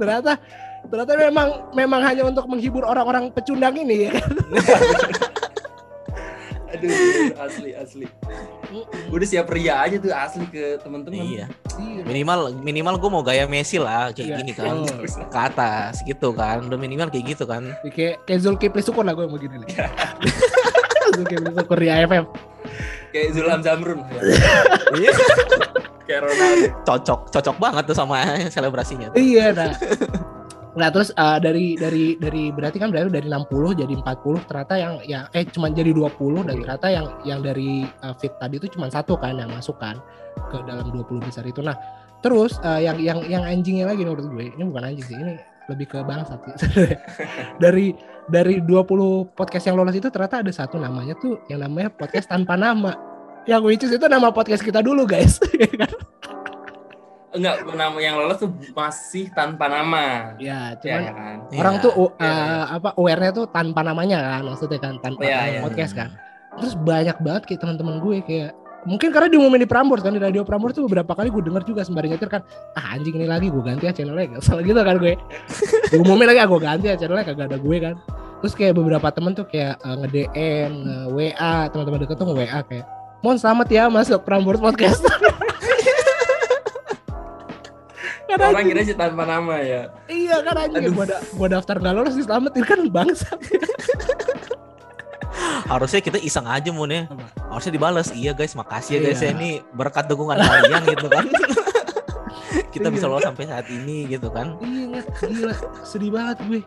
ternyata 0.00 0.40
ternyata 0.88 1.12
memang 1.18 1.48
memang 1.76 2.00
hanya 2.00 2.22
untuk 2.24 2.48
menghibur 2.48 2.86
orang-orang 2.86 3.28
pecundang 3.34 3.74
ini 3.76 4.08
ya 4.08 4.10
kan? 4.16 4.30
Aduh, 6.86 7.34
asli, 7.38 7.70
asli. 7.72 8.06
Udah 9.08 9.26
siap 9.26 9.46
ria 9.48 9.78
aja 9.78 9.96
tuh 9.96 10.10
asli 10.10 10.44
ke 10.46 10.78
temen-temen. 10.78 11.18
Iya. 11.18 11.46
Iya. 11.76 12.02
Minimal 12.02 12.38
minimal 12.56 12.94
gue 12.96 13.10
mau 13.10 13.20
gaya 13.20 13.44
Messi 13.44 13.76
lah 13.76 14.10
kayak 14.10 14.26
Iya. 14.26 14.36
gini 14.40 14.52
kan. 14.52 14.74
Oh. 14.82 15.02
Ke 15.26 15.38
atas 15.44 16.00
gitu 16.02 16.30
kan. 16.30 16.62
Udah 16.62 16.76
minimal 16.76 17.08
kayak 17.08 17.36
gitu 17.36 17.44
kan. 17.44 17.74
kayak 17.88 18.22
kayak 18.22 18.40
Zulkifli 18.40 18.80
Syukur 18.80 19.02
lah 19.02 19.12
gue 19.12 19.24
mau 19.24 19.36
gini 19.36 19.58
nih 19.58 19.68
Zulkifli 21.16 21.50
Syukur 21.52 21.78
di 21.78 21.88
AFF 21.88 22.24
Kayak 23.10 23.28
Zulham 23.32 23.60
Zamrun. 23.60 23.98
Ya. 24.02 24.20
Iya. 24.96 25.12
Kayak 26.06 26.22
Ronaldo. 26.22 26.66
cocok 26.86 27.20
cocok 27.34 27.56
banget 27.58 27.82
tuh 27.90 27.96
sama 27.96 28.22
selebrasinya. 28.46 29.10
iya 29.18 29.50
nah 29.50 29.74
nah 30.76 30.92
terus 30.92 31.08
uh, 31.16 31.40
dari 31.40 31.72
dari 31.74 32.20
dari 32.20 32.52
berarti 32.52 32.76
kan 32.76 32.92
berarti 32.92 33.08
dari 33.08 33.26
60 33.32 33.80
jadi 33.80 33.92
40 33.96 34.44
ternyata 34.44 34.74
yang 34.76 34.94
ya 35.08 35.20
eh 35.32 35.48
cuma 35.48 35.72
jadi 35.72 35.96
20 35.96 36.44
dan 36.44 36.56
ternyata 36.60 36.86
yang 36.92 37.06
yang 37.24 37.40
dari 37.40 37.88
uh, 38.04 38.12
fit 38.20 38.36
tadi 38.36 38.60
itu 38.60 38.68
cuma 38.76 38.92
satu 38.92 39.16
kan 39.16 39.40
yang 39.40 39.48
masuk 39.48 39.80
kan 39.80 39.96
ke 40.52 40.60
dalam 40.68 40.92
20 40.92 41.24
besar 41.24 41.48
itu. 41.48 41.64
Nah 41.64 41.74
terus 42.20 42.60
uh, 42.60 42.76
yang 42.76 43.00
yang 43.00 43.24
yang 43.24 43.44
anjingnya 43.48 43.88
lagi 43.88 44.04
menurut 44.04 44.28
gue 44.28 44.52
ini 44.52 44.62
bukan 44.68 44.84
anjing 44.92 45.06
sih 45.08 45.16
ini 45.16 45.34
lebih 45.66 45.86
ke 45.90 45.98
bangsat 46.04 46.38
sih. 46.44 46.54
Dari 47.62 47.90
dari 48.26 48.62
20 48.62 49.34
podcast 49.34 49.64
yang 49.66 49.78
lolos 49.78 49.94
itu 49.94 50.10
ternyata 50.10 50.42
ada 50.42 50.52
satu 50.54 50.78
namanya 50.78 51.14
tuh 51.18 51.42
yang 51.50 51.62
namanya 51.62 51.90
podcast 51.90 52.30
tanpa 52.30 52.54
nama. 52.54 52.94
Yang 53.46 53.62
which 53.62 53.84
is 53.86 53.94
itu 53.94 54.06
nama 54.10 54.34
podcast 54.34 54.62
kita 54.62 54.82
dulu 54.82 55.06
guys 55.06 55.38
Enggak, 57.36 57.56
nama 57.70 57.96
yang 57.96 58.16
lolos 58.16 58.38
tuh 58.38 58.48
masih 58.72 59.28
tanpa 59.30 59.68
nama. 59.68 60.32
ya 60.36 60.72
Ya, 60.72 60.76
cuman 60.76 61.00
ya 61.00 61.12
kan. 61.12 61.36
orang 61.52 61.74
Iya. 61.74 61.82
tuh 61.82 61.92
uh, 61.94 62.10
Iya, 62.16 62.32
iya. 62.32 62.62
apa 62.72 62.88
aware-nya 62.94 63.30
tuh 63.32 63.44
tanpa 63.46 63.80
namanya 63.80 64.18
kan 64.18 64.42
maksudnya 64.42 64.78
kan 64.78 64.94
tanpa 64.98 65.20
Iya, 65.20 65.36
nama 65.36 65.48
iya. 65.48 65.60
podcast 65.60 65.92
kan 65.92 66.10
terus 66.56 66.72
banyak 66.74 67.16
banget 67.18 67.42
kayak 67.44 67.60
teman-teman 67.60 68.00
gue 68.00 68.16
kayak 68.22 68.50
mungkin 68.82 69.10
karena 69.10 69.28
diumumin 69.28 69.60
di 69.60 69.68
Prambors 69.68 70.00
kan 70.00 70.08
di 70.08 70.18
radio 70.18 70.40
Prambors 70.40 70.72
tuh 70.72 70.86
beberapa 70.86 71.12
kali 71.12 71.28
gue 71.28 71.42
denger 71.42 71.62
juga 71.64 71.82
sembari 71.82 72.08
nyetir 72.08 72.30
kan 72.30 72.40
ah 72.72 72.94
anjing 72.94 73.12
ini 73.12 73.26
lagi 73.26 73.46
gue 73.46 73.60
ganti 73.60 73.84
ya 73.84 73.92
channelnya 73.92 74.40
salah 74.40 74.62
gitu 74.62 74.78
kan 74.78 74.96
gue 74.96 75.20
diumumin 75.90 76.26
lagi 76.26 76.38
ah 76.38 76.48
gue 76.48 76.56
ganti 76.58 76.86
ya 76.86 76.94
channelnya 76.94 77.24
kagak 77.24 77.46
ada 77.46 77.58
gue 77.58 77.76
kan 77.76 77.94
terus 78.36 78.54
kayak 78.54 78.72
beberapa 78.72 79.04
temen 79.10 79.32
tuh 79.32 79.44
kayak 79.44 79.76
uh, 79.80 79.96
nge 79.96 80.08
DM 80.08 80.70
nge 80.78 80.96
WA 81.10 81.54
teman-teman 81.68 81.98
deket 82.00 82.16
tuh 82.16 82.24
nge 82.24 82.36
WA 82.38 82.60
kayak 82.62 82.86
Mon 83.18 83.36
selamat 83.36 83.68
ya 83.68 83.84
masuk 83.86 84.20
Prambors 84.22 84.56
podcast 84.58 85.04
Kan 88.36 88.46
Orang 88.46 88.60
anjing. 88.60 88.68
kira 88.70 88.80
sih 88.84 88.92
tanpa 88.94 89.24
nama 89.24 89.54
ya. 89.58 89.82
Iya 90.06 90.36
kan 90.40 90.54
anjing 90.58 90.84
Aduh. 90.84 90.92
gua, 90.92 91.04
da 91.04 91.16
gua 91.32 91.48
daftar 91.50 91.76
gak 91.78 91.94
lolos 91.94 92.14
diselamatin 92.14 92.62
kan 92.62 92.78
bangsa. 92.86 93.32
Harusnya 95.66 96.00
kita 96.00 96.18
iseng 96.18 96.46
aja 96.46 96.70
mun 96.70 96.88
ya. 96.88 97.08
Harusnya 97.46 97.72
dibales. 97.72 98.08
Iya 98.10 98.32
guys, 98.32 98.54
makasih 98.54 98.92
ya 98.92 99.00
guys 99.02 99.18
Iya. 99.18 99.26
ya 99.26 99.34
ini 99.34 99.50
berkat 99.72 100.06
dukungan 100.06 100.36
kalian 100.36 100.82
gitu 100.86 101.06
kan. 101.08 101.24
kita 102.74 102.88
bisa 102.88 103.04
Iya. 103.04 103.10
lolos 103.10 103.24
sampai 103.24 103.44
saat 103.46 103.66
ini 103.66 104.06
gitu 104.06 104.28
kan. 104.28 104.56
Iya 104.58 105.00
gila 105.18 105.54
sedih 105.82 106.10
banget 106.10 106.36
gue. 106.42 106.60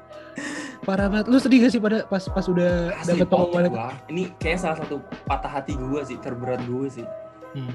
Parah 0.81 1.07
banget. 1.07 1.25
Lu 1.27 1.37
sedih 1.37 1.63
gak 1.63 1.71
sih 1.71 1.79
pada 1.79 2.03
pas 2.03 2.23
pas 2.25 2.45
udah 2.45 2.97
dapet 2.99 3.25
pengumuman. 3.25 3.93
Ini 4.07 4.33
kayak 4.35 4.57
salah 4.57 4.77
satu 4.79 4.97
patah 5.23 5.51
hati 5.51 5.73
gue 5.73 6.01
sih, 6.03 6.17
terberat 6.17 6.59
gue 6.61 6.87
sih. 6.91 7.05
Hmm. 7.49 7.73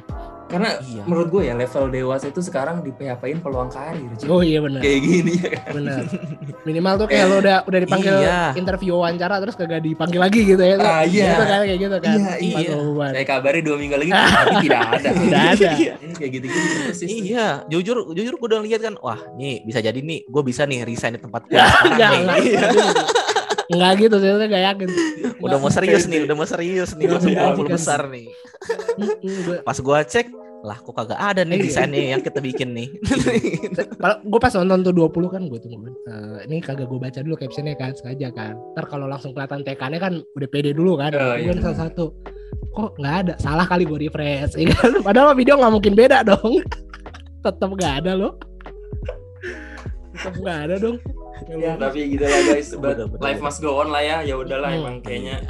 Karena 0.55 0.71
Iya. 0.79 1.03
menurut 1.05 1.29
gue 1.29 1.43
ya 1.45 1.55
level 1.55 1.85
dewasa 1.89 2.27
itu 2.27 2.41
sekarang 2.41 2.81
di 2.81 2.91
PHP-in 2.91 3.39
peluang 3.39 3.69
karir. 3.69 4.07
cuy. 4.15 4.29
Oh 4.29 4.39
iya 4.39 4.59
benar. 4.59 4.79
Kayak 4.79 5.01
gini 5.03 5.33
ya 5.35 5.49
kan. 5.53 5.71
Benar. 5.75 5.99
Minimal 6.63 6.95
tuh 6.97 7.07
kayak 7.07 7.27
lo 7.27 7.37
udah 7.37 7.57
udah 7.65 7.81
dipanggil 7.81 8.15
Iya. 8.17 8.41
interview 8.55 8.93
wawancara 8.95 9.35
terus 9.39 9.55
kagak 9.55 9.83
dipanggil 9.83 10.21
lagi 10.21 10.41
gitu 10.45 10.61
ya. 10.61 10.77
Ah, 10.79 11.03
iya. 11.03 11.27
Gitu 11.29 11.45
kan 11.45 11.59
kayak 11.61 11.81
gitu 11.81 11.97
kan. 11.99 12.15
Iya, 12.15 12.33
iya. 12.39 12.57
pengumuman. 12.71 13.11
Saya 13.11 13.27
kabari 13.27 13.61
dua 13.61 13.77
minggu 13.77 13.97
lagi, 13.97 14.11
tapi 14.15 14.55
tidak 14.63 14.81
ada. 14.89 15.09
Tidak 15.11 15.43
ada. 15.51 15.71
Ini 15.75 16.13
kayak 16.15 16.31
gitu-gitu 16.33 16.69
persis. 16.85 17.09
Iya, 17.11 17.47
jujur 17.67 17.97
jujur 18.11 18.35
gue 18.35 18.47
udah 18.47 18.61
lihat 18.61 18.81
kan, 18.81 18.95
wah 18.97 19.19
nih 19.35 19.61
bisa 19.61 19.79
jadi 19.79 19.97
nih, 19.97 20.23
gue 20.25 20.43
bisa 20.43 20.63
nih 20.63 20.83
resign 20.83 21.13
di 21.13 21.21
tempat 21.21 21.43
gue 21.45 21.57
sekarang 21.57 22.23
enggak, 22.23 22.39
Iya. 22.41 22.61
enggak 23.67 23.93
gitu 23.99 24.17
sih, 24.17 24.29
saya 24.31 24.47
gak 24.47 24.65
yakin. 24.67 24.89
Udah 25.41 25.57
mau 25.57 25.69
serius 25.69 26.05
nih, 26.05 26.21
udah 26.23 26.35
mau 26.35 26.45
serius 26.45 26.91
nih 26.93 27.05
Udah 27.07 27.17
masuk 27.19 27.31
mau 27.31 27.43
20 27.51 27.57
yakin. 27.59 27.67
besar 27.71 28.01
nih. 28.07 28.27
Pas 29.63 29.79
gue 29.79 29.99
cek 30.07 30.27
lah 30.65 30.81
kok 30.81 30.97
kagak 30.97 31.21
ada 31.21 31.45
nih 31.45 31.61
Iya. 31.61 31.65
desainnya 31.69 32.03
yang 32.17 32.23
kita 32.25 32.41
bikin 32.41 32.73
nih 32.73 32.89
gue 34.33 34.41
pas 34.41 34.53
nonton 34.57 34.81
tuh 34.81 34.95
20 34.97 35.29
kan 35.29 35.43
gue 35.45 35.61
tunggu. 35.61 35.93
Eh, 36.09 36.39
ini 36.49 36.57
kagak 36.59 36.89
gue 36.89 36.97
baca 36.97 37.21
dulu 37.21 37.37
captionnya 37.37 37.77
kan 37.77 37.93
sengaja 37.93 38.33
kan. 38.33 38.57
Ntar 38.73 38.89
kalau 38.89 39.05
langsung 39.05 39.33
kelihatan 39.33 39.61
tekannya 39.61 40.01
kan 40.01 40.15
udah 40.33 40.49
pede 40.49 40.73
dulu 40.73 40.97
kan. 40.97 41.13
Oh, 41.13 41.37
Gua 41.37 41.53
iya. 41.53 41.53
salah 41.61 41.79
satu. 41.85 42.17
Kok 42.73 42.97
nggak 42.97 43.15
ada? 43.21 43.35
Salah 43.37 43.65
kali 43.65 43.85
gue 43.85 43.99
refresh. 44.01 44.57
ya 44.61 44.73
kan? 44.73 45.05
Padahal 45.05 45.37
video 45.37 45.57
nggak 45.57 45.73
mungkin 45.73 45.93
beda 45.93 46.25
dong. 46.25 46.65
Tetap 47.45 47.71
nggak 47.71 47.95
ada 48.01 48.13
loh. 48.17 48.33
Tetap 50.15 50.35
nggak 50.39 50.59
ada 50.65 50.75
dong. 50.81 50.97
Ya, 51.45 51.77
tapi 51.77 52.09
gitu 52.09 52.25
lah 52.25 52.41
guys, 52.47 52.73
but 52.73 52.97
life 53.21 53.43
must 53.43 53.61
go 53.61 53.77
on 53.77 53.93
lah 53.93 54.01
ya. 54.01 54.19
Ya 54.23 54.35
udahlah 54.35 54.71
Hmm. 54.71 54.81
emang 54.81 54.97
kayaknya 55.01 55.45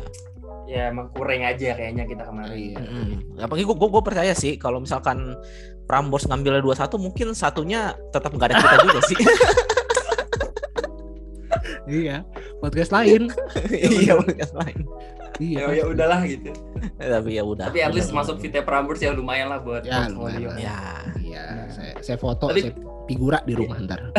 ya 0.65 0.89
emang 0.89 1.09
kurang 1.11 1.43
aja 1.43 1.73
kayaknya 1.73 2.05
kita 2.05 2.25
kemarin. 2.25 2.57
Iya. 2.57 2.79
Mm-mm. 2.79 3.07
apalagi 3.37 3.65
gue 3.65 3.77
gue 3.77 4.03
percaya 4.03 4.33
sih 4.33 4.57
kalau 4.57 4.79
misalkan 4.79 5.37
Prambors 5.85 6.25
ngambilnya 6.25 6.61
21 6.61 6.97
mungkin 6.99 7.27
satunya 7.33 7.81
tetap 8.09 8.33
nggak 8.33 8.49
ada 8.49 8.57
kita 8.57 8.77
juga 8.83 9.01
sih 9.05 9.19
Iya. 12.01 12.25
Podcast 12.59 12.91
lain. 12.91 13.29
iya 13.71 14.17
mungkin 14.17 14.41
lain 14.57 14.79
Iya. 15.35 15.67
Ya, 15.67 15.83
ya 15.83 15.85
udahlah 15.85 16.23
gitu. 16.25 16.55
tapi 16.97 17.35
ya 17.35 17.43
udah 17.43 17.67
Tapi 17.67 17.83
at 17.83 17.91
least 17.91 18.09
Udah. 18.09 18.23
masuk 18.23 18.39
Vita 18.39 18.63
Prambors 18.63 19.03
ya 19.03 19.11
lumayan 19.11 19.51
lah 19.51 19.59
buat 19.59 19.83
Ya, 19.83 20.07
portfolio. 20.07 20.49
lumayan. 20.49 20.63
ya 20.63 20.79
Iya. 21.19 21.45
Saya, 21.69 21.93
saya 22.01 22.17
foto, 22.17 22.47
Tapi- 22.49 22.63
saya 22.63 22.75
figura 23.05 23.43
di 23.43 23.53
rumah 23.53 23.77
ntar. 23.83 24.01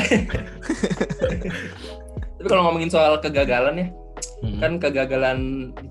Tapi 2.36 2.46
kalau 2.46 2.64
ngomongin 2.64 2.92
soal 2.92 3.18
kegagalan 3.18 3.75
ya, 3.75 3.88
Hmm. 4.36 4.60
kan 4.60 4.72
kegagalan 4.78 5.40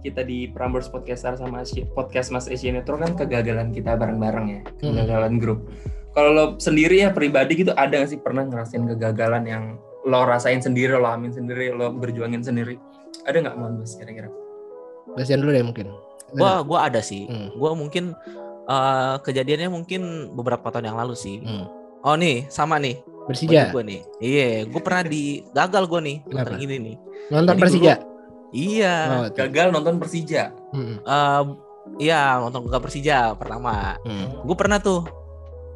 kita 0.01 0.21
di 0.21 0.47
Prambors 0.47 0.87
Podcaster 0.87 1.35
sama 1.35 1.65
podcast 1.91 2.29
Mas 2.29 2.47
Asia 2.47 2.71
Network 2.71 3.01
kan 3.01 3.13
kegagalan 3.17 3.73
kita 3.73 3.95
bareng-bareng 3.95 4.47
ya, 4.47 4.61
kegagalan 4.79 5.37
grup. 5.37 5.67
Kalau 6.13 6.31
lo 6.31 6.45
sendiri 6.57 7.03
ya 7.03 7.11
pribadi 7.11 7.59
gitu 7.59 7.75
ada 7.75 7.99
gak 7.99 8.09
sih 8.09 8.19
pernah 8.19 8.45
ngerasain 8.45 8.87
kegagalan 8.87 9.45
yang 9.45 9.65
lo 10.03 10.23
rasain 10.23 10.61
sendiri, 10.61 10.93
lo 10.93 11.05
amin 11.05 11.33
sendiri, 11.33 11.73
lo 11.73 11.91
berjuangin 11.91 12.41
sendiri? 12.41 12.77
Ada 13.25 13.41
nggak 13.41 13.57
Mon 13.57 13.81
Bas 13.81 13.97
kira-kira? 13.97 14.29
Basian 15.11 15.41
dulu 15.41 15.51
deh 15.51 15.65
mungkin. 15.65 15.89
gua 16.33 16.61
gua 16.61 16.87
ada 16.87 16.99
sih 16.99 17.27
Hmm. 17.27 17.55
gua 17.55 17.73
mungkin 17.73 18.11
eh, 18.65 19.15
kejadiannya 19.21 19.69
mungkin 19.69 20.03
beberapa 20.33 20.67
tahun 20.69 20.91
yang 20.91 20.99
lalu 20.99 21.15
sih 21.15 21.39
Hmm. 21.41 21.67
oh 22.01 22.15
nih 22.15 22.49
sama 22.49 22.77
nih 22.77 22.99
Persija. 23.25 23.71
gue 23.71 23.83
nih 23.83 24.01
iya 24.19 24.49
gue 24.65 24.77
pernah 24.79 25.01
di 25.03 25.41
gagal 25.49 25.85
gue 25.87 26.01
nih 26.03 26.17
Kenapa? 26.27 26.57
Ini 26.57 26.77
nih 26.77 26.97
Nonton 27.31 27.55
Jadi 27.55 27.63
Persija. 27.63 27.95
Iya 28.55 28.95
Oh. 29.11 29.27
Gagal 29.29 29.69
nonton 29.69 29.99
Persija. 29.99 30.55
Hmm. 30.71 31.03
Eh, 31.03 31.43
iya 32.01 32.39
nonton 32.39 32.65
gagal 32.65 32.81
Persija 32.81 33.35
pertama 33.35 33.99
Hmm. 34.01 34.41
gue 34.41 34.57
pernah 34.57 34.79
tuh 34.79 35.03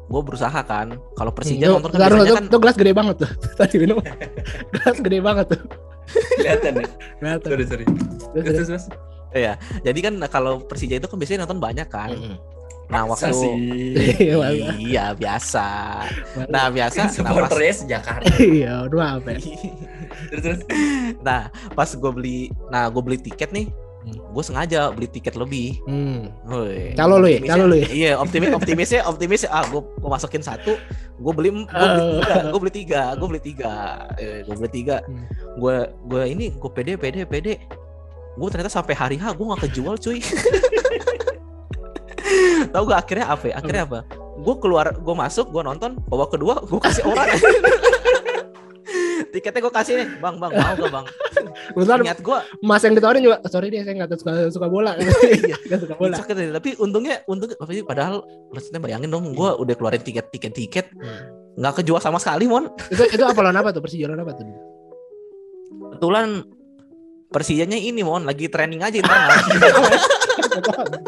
gue 0.09 0.21
berusaha 0.25 0.59
kan 0.63 0.97
kalau 1.13 1.29
Persija 1.29 1.69
Tuh, 1.69 1.75
nonton 1.77 1.91
kan 1.91 1.99
bentar, 1.99 2.09
biasanya 2.09 2.25
tuh, 2.25 2.37
kan 2.39 2.45
tuh 2.49 2.59
gelas 2.59 2.75
gede 2.75 2.93
banget 2.95 3.15
tuh. 3.19 3.31
Tadi 3.59 3.75
minum. 3.77 3.97
gelas 4.73 4.97
gede 4.97 5.19
banget 5.19 5.45
tuh. 5.53 5.61
Kelihatan 6.33 6.71
ya. 6.73 6.87
Kelihatan. 7.21 7.45
Sorry, 7.45 7.65
sorry. 7.67 7.85
Terus, 8.33 8.65
Terus. 8.65 8.85
Iya, 9.29 9.53
jadi 9.85 9.99
kan 10.01 10.13
kalau 10.25 10.65
Persija 10.65 10.97
itu 10.97 11.05
kan 11.05 11.21
biasanya 11.21 11.45
nonton 11.45 11.61
banyak 11.61 11.85
kan. 11.85 12.09
Mm-mm. 12.09 12.35
Nah 12.89 13.05
Masa 13.05 13.29
waktu 13.29 13.37
sih? 13.37 13.53
Iya, 14.89 15.13
biasa. 15.13 15.67
Nah 16.49 16.73
biasa. 16.73 16.97
Nah 16.97 17.05
pas, 17.05 17.13
supporternya 17.13 17.73
sejakarta. 17.77 18.33
Iya, 18.57 18.89
aduh 18.89 18.97
apa 18.99 19.29
ya? 19.37 19.39
terus, 20.29 20.41
terus. 20.41 20.59
nah 21.21 21.47
pas 21.77 21.85
gue 21.87 22.11
beli, 22.11 22.39
nah 22.67 22.89
gue 22.89 23.01
beli 23.01 23.21
tiket 23.21 23.53
nih, 23.53 23.69
Hmm. 23.99 24.15
gue 24.31 24.41
sengaja 24.41 24.95
beli 24.95 25.05
tiket 25.05 25.35
lebih. 25.35 25.75
Hmm. 25.83 26.31
Woi, 26.47 26.95
Calo 26.95 27.19
lu 27.19 27.27
ya? 27.27 27.43
Calo 27.43 27.67
lu 27.67 27.75
ya? 27.77 27.87
Iya 27.91 28.11
optimis, 28.15 28.47
optimisnya, 28.55 29.03
optimisnya. 29.03 29.51
Ah 29.51 29.67
gue 29.67 29.83
masukin 29.99 30.39
satu, 30.39 30.79
gue 31.19 31.33
beli, 31.35 31.51
gue 31.51 31.67
beli 31.67 31.99
Oh. 31.99 32.23
tiga, 32.23 32.35
gue 32.47 32.59
beli 32.63 32.71
tiga, 32.73 33.01
gue 33.13 33.27
beli 33.27 33.41
tiga, 33.43 33.75
Eh, 34.15 34.47
gue 34.47 34.55
beli 34.55 34.71
tiga. 34.71 35.03
Hmm. 35.03 35.27
Gue 35.59 35.75
gue 36.07 36.23
ini 36.25 36.47
gue 36.49 36.71
pede 36.71 36.95
pede 36.95 37.27
pede. 37.27 37.59
Gue 38.39 38.47
ternyata 38.47 38.71
sampai 38.71 38.95
hari 38.95 39.19
H 39.19 39.35
gue 39.35 39.45
gak 39.45 39.67
kejual 39.67 39.99
cuy. 39.99 40.23
Tahu 42.73 42.83
gak 42.89 42.99
akhirnya 43.05 43.25
apa? 43.31 43.45
ya? 43.49 43.53
Akhirnya 43.59 43.83
apa? 43.85 43.99
Gue 44.39 44.55
keluar, 44.61 44.95
gue 44.95 45.15
masuk, 45.15 45.51
gue 45.51 45.63
nonton, 45.63 45.99
bawa 46.07 46.25
kedua, 46.31 46.63
gue 46.63 46.79
kasih 46.79 47.03
orang. 47.07 47.27
Tiketnya 49.29 49.61
gue 49.61 49.73
kasih 49.73 49.93
nih, 50.01 50.07
bang, 50.17 50.35
bang, 50.41 50.51
mau 50.57 50.73
gak 50.73 50.89
bang? 50.89 51.05
Kebetulan 51.75 51.99
Niat 52.01 52.19
gue, 52.25 52.37
Mas 52.65 52.81
yang 52.81 52.95
ditawarin 52.97 53.21
juga, 53.21 53.37
sorry 53.45 53.69
deh 53.69 53.85
saya 53.85 53.93
nggak 54.01 54.17
suka 54.17 54.49
suka 54.49 54.67
bola. 54.71 54.97
Iya. 54.99 55.57
Nggak 55.69 55.79
suka 55.85 55.93
bola. 55.99 56.15
sakit 56.17 56.35
tapi 56.49 56.69
untungnya, 56.81 57.21
sih, 57.69 57.85
padahal 57.85 58.25
maksudnya 58.49 58.81
bayangin 58.81 59.13
dong, 59.13 59.37
gue 59.37 59.49
udah 59.53 59.75
keluarin 59.77 60.01
tiket, 60.01 60.33
tiket, 60.33 60.53
tiket, 60.55 60.87
Hmm. 60.97 61.29
nggak 61.61 61.83
kejual 61.83 62.01
sama 62.01 62.17
sekali, 62.17 62.49
mon. 62.49 62.73
Itu 62.89 63.05
itu 63.05 63.21
apa 63.21 63.37
lawan 63.43 63.59
apa 63.59 63.69
tuh? 63.69 63.81
Persija 63.85 64.09
lawan 64.09 64.25
apa 64.25 64.33
tuh? 64.33 64.45
Kebetulan 65.93 66.27
Persijanya 67.29 67.77
ini, 67.77 68.01
mon, 68.01 68.25
lagi 68.25 68.49
training 68.49 68.81
aja 68.81 68.97
internal. 68.97 69.37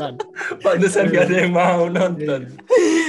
Bukan. 0.02 0.14
Pantesan 0.60 1.06
gak 1.08 1.24
ada 1.24 1.36
yang 1.38 1.52
mau 1.52 1.86
nonton. 1.88 2.42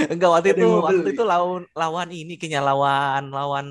Enggak 0.05 0.31
waktu 0.31 0.49
itu 0.53 0.69
waktu 0.79 1.09
itu 1.11 1.23
lawan 1.23 1.65
lawan 1.73 2.09
ini 2.09 2.35
kayaknya 2.35 2.61
lawan 2.61 3.29
lawan 3.29 3.67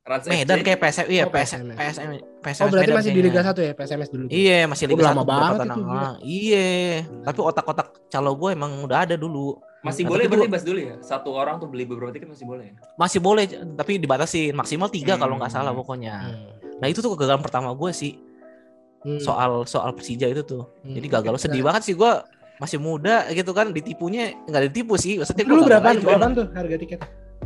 Rans 0.00 0.26
Medan 0.26 0.58
kayak 0.60 0.80
PSM 0.80 1.06
iya 1.08 1.22
Oh, 1.22 1.30
PSM. 1.30 1.70
PSM 1.70 2.08
PSM 2.40 2.62
Oh 2.62 2.68
berarti 2.68 2.88
Medan 2.88 2.98
masih 2.98 3.10
di 3.10 3.20
Liga 3.20 3.40
kayaknya. 3.42 3.52
1 3.54 3.60
ya 3.62 3.72
PSMS 3.74 4.08
dulu. 4.10 4.24
Iya 4.26 4.58
masih 4.64 4.84
Oh, 4.84 4.90
Liga 4.90 5.02
lama 5.04 5.14
1 5.14 5.22
beberapa 5.22 5.52
banget 5.54 5.68
itu. 5.68 5.82
Iya 6.24 6.68
tapi 7.22 7.38
otak-otak 7.40 7.88
calo 8.08 8.30
gue 8.34 8.50
emang 8.50 8.72
udah 8.80 8.98
ada 9.04 9.14
dulu 9.14 9.60
Masih 9.80 10.04
Nah, 10.04 10.10
boleh 10.10 10.24
berarti 10.26 10.48
Bas 10.50 10.60
dulu 10.62 10.76
ya? 10.78 10.94
Satu 11.00 11.32
orang 11.32 11.56
tuh 11.56 11.64
beli 11.64 11.84
beberapa 11.84 12.10
tiket 12.10 12.28
masih 12.28 12.44
boleh 12.44 12.64
ya? 12.66 12.74
masih 12.96 13.16
boleh 13.18 13.44
tapi 13.74 13.96
dibatasi 13.96 14.40
maksimal 14.50 14.88
tiga 14.88 15.14
kalau 15.14 15.36
nggak 15.36 15.48
Hmm. 15.48 15.58
salah 15.58 15.72
pokoknya 15.72 16.14
Hmm. 16.18 16.48
nah 16.76 16.86
itu 16.86 16.98
tuh 16.98 17.12
kegagalan 17.12 17.40
pertama 17.40 17.70
gue 17.70 17.90
sih 17.90 18.12
Hmm. 19.00 19.16
soal 19.16 19.64
soal 19.64 19.90
Persija 19.90 20.26
itu 20.26 20.42
tuh 20.42 20.68
Hmm. 20.80 20.92
jadi 20.92 21.06
gagal 21.10 21.40
sedih 21.40 21.62
banget 21.62 21.82
sih 21.82 21.94
gue 21.94 22.12
masih 22.56 22.76
muda 22.76 23.24
gitu 23.30 23.50
kan 23.50 23.72
ditipunya 23.72 24.36
nggak 24.44 24.68
ditipu 24.68 24.94
sih 24.94 25.16
maksudnya 25.16 25.44
Dulu 25.44 25.64
gua 25.64 25.80
berapa? 25.80 25.88
tuh 26.30 26.46
harga 26.52 26.76
tiket? 26.76 27.00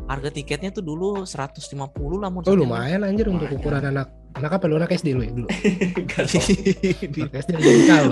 harga 0.04 0.28
tiketnya 0.28 0.68
tuh 0.68 0.82
dulu 0.82 1.23
150 1.23 1.70
lah 2.18 2.28
mau 2.28 2.42
Oh 2.42 2.52
lumayan 2.52 3.00
anjir 3.00 3.25
untuk 3.25 3.46
ukuran 3.49 3.80
anak 3.80 4.11
anak 4.34 4.50
apa 4.52 4.66
lu 4.66 4.75
anak 4.75 4.90
SD 4.90 5.14
lu 5.14 5.23
ya 5.23 5.30
dulu? 5.30 5.46
Gak 6.11 6.26
tau. 6.26 6.42
Anak 7.23 7.34
SD 7.38 7.50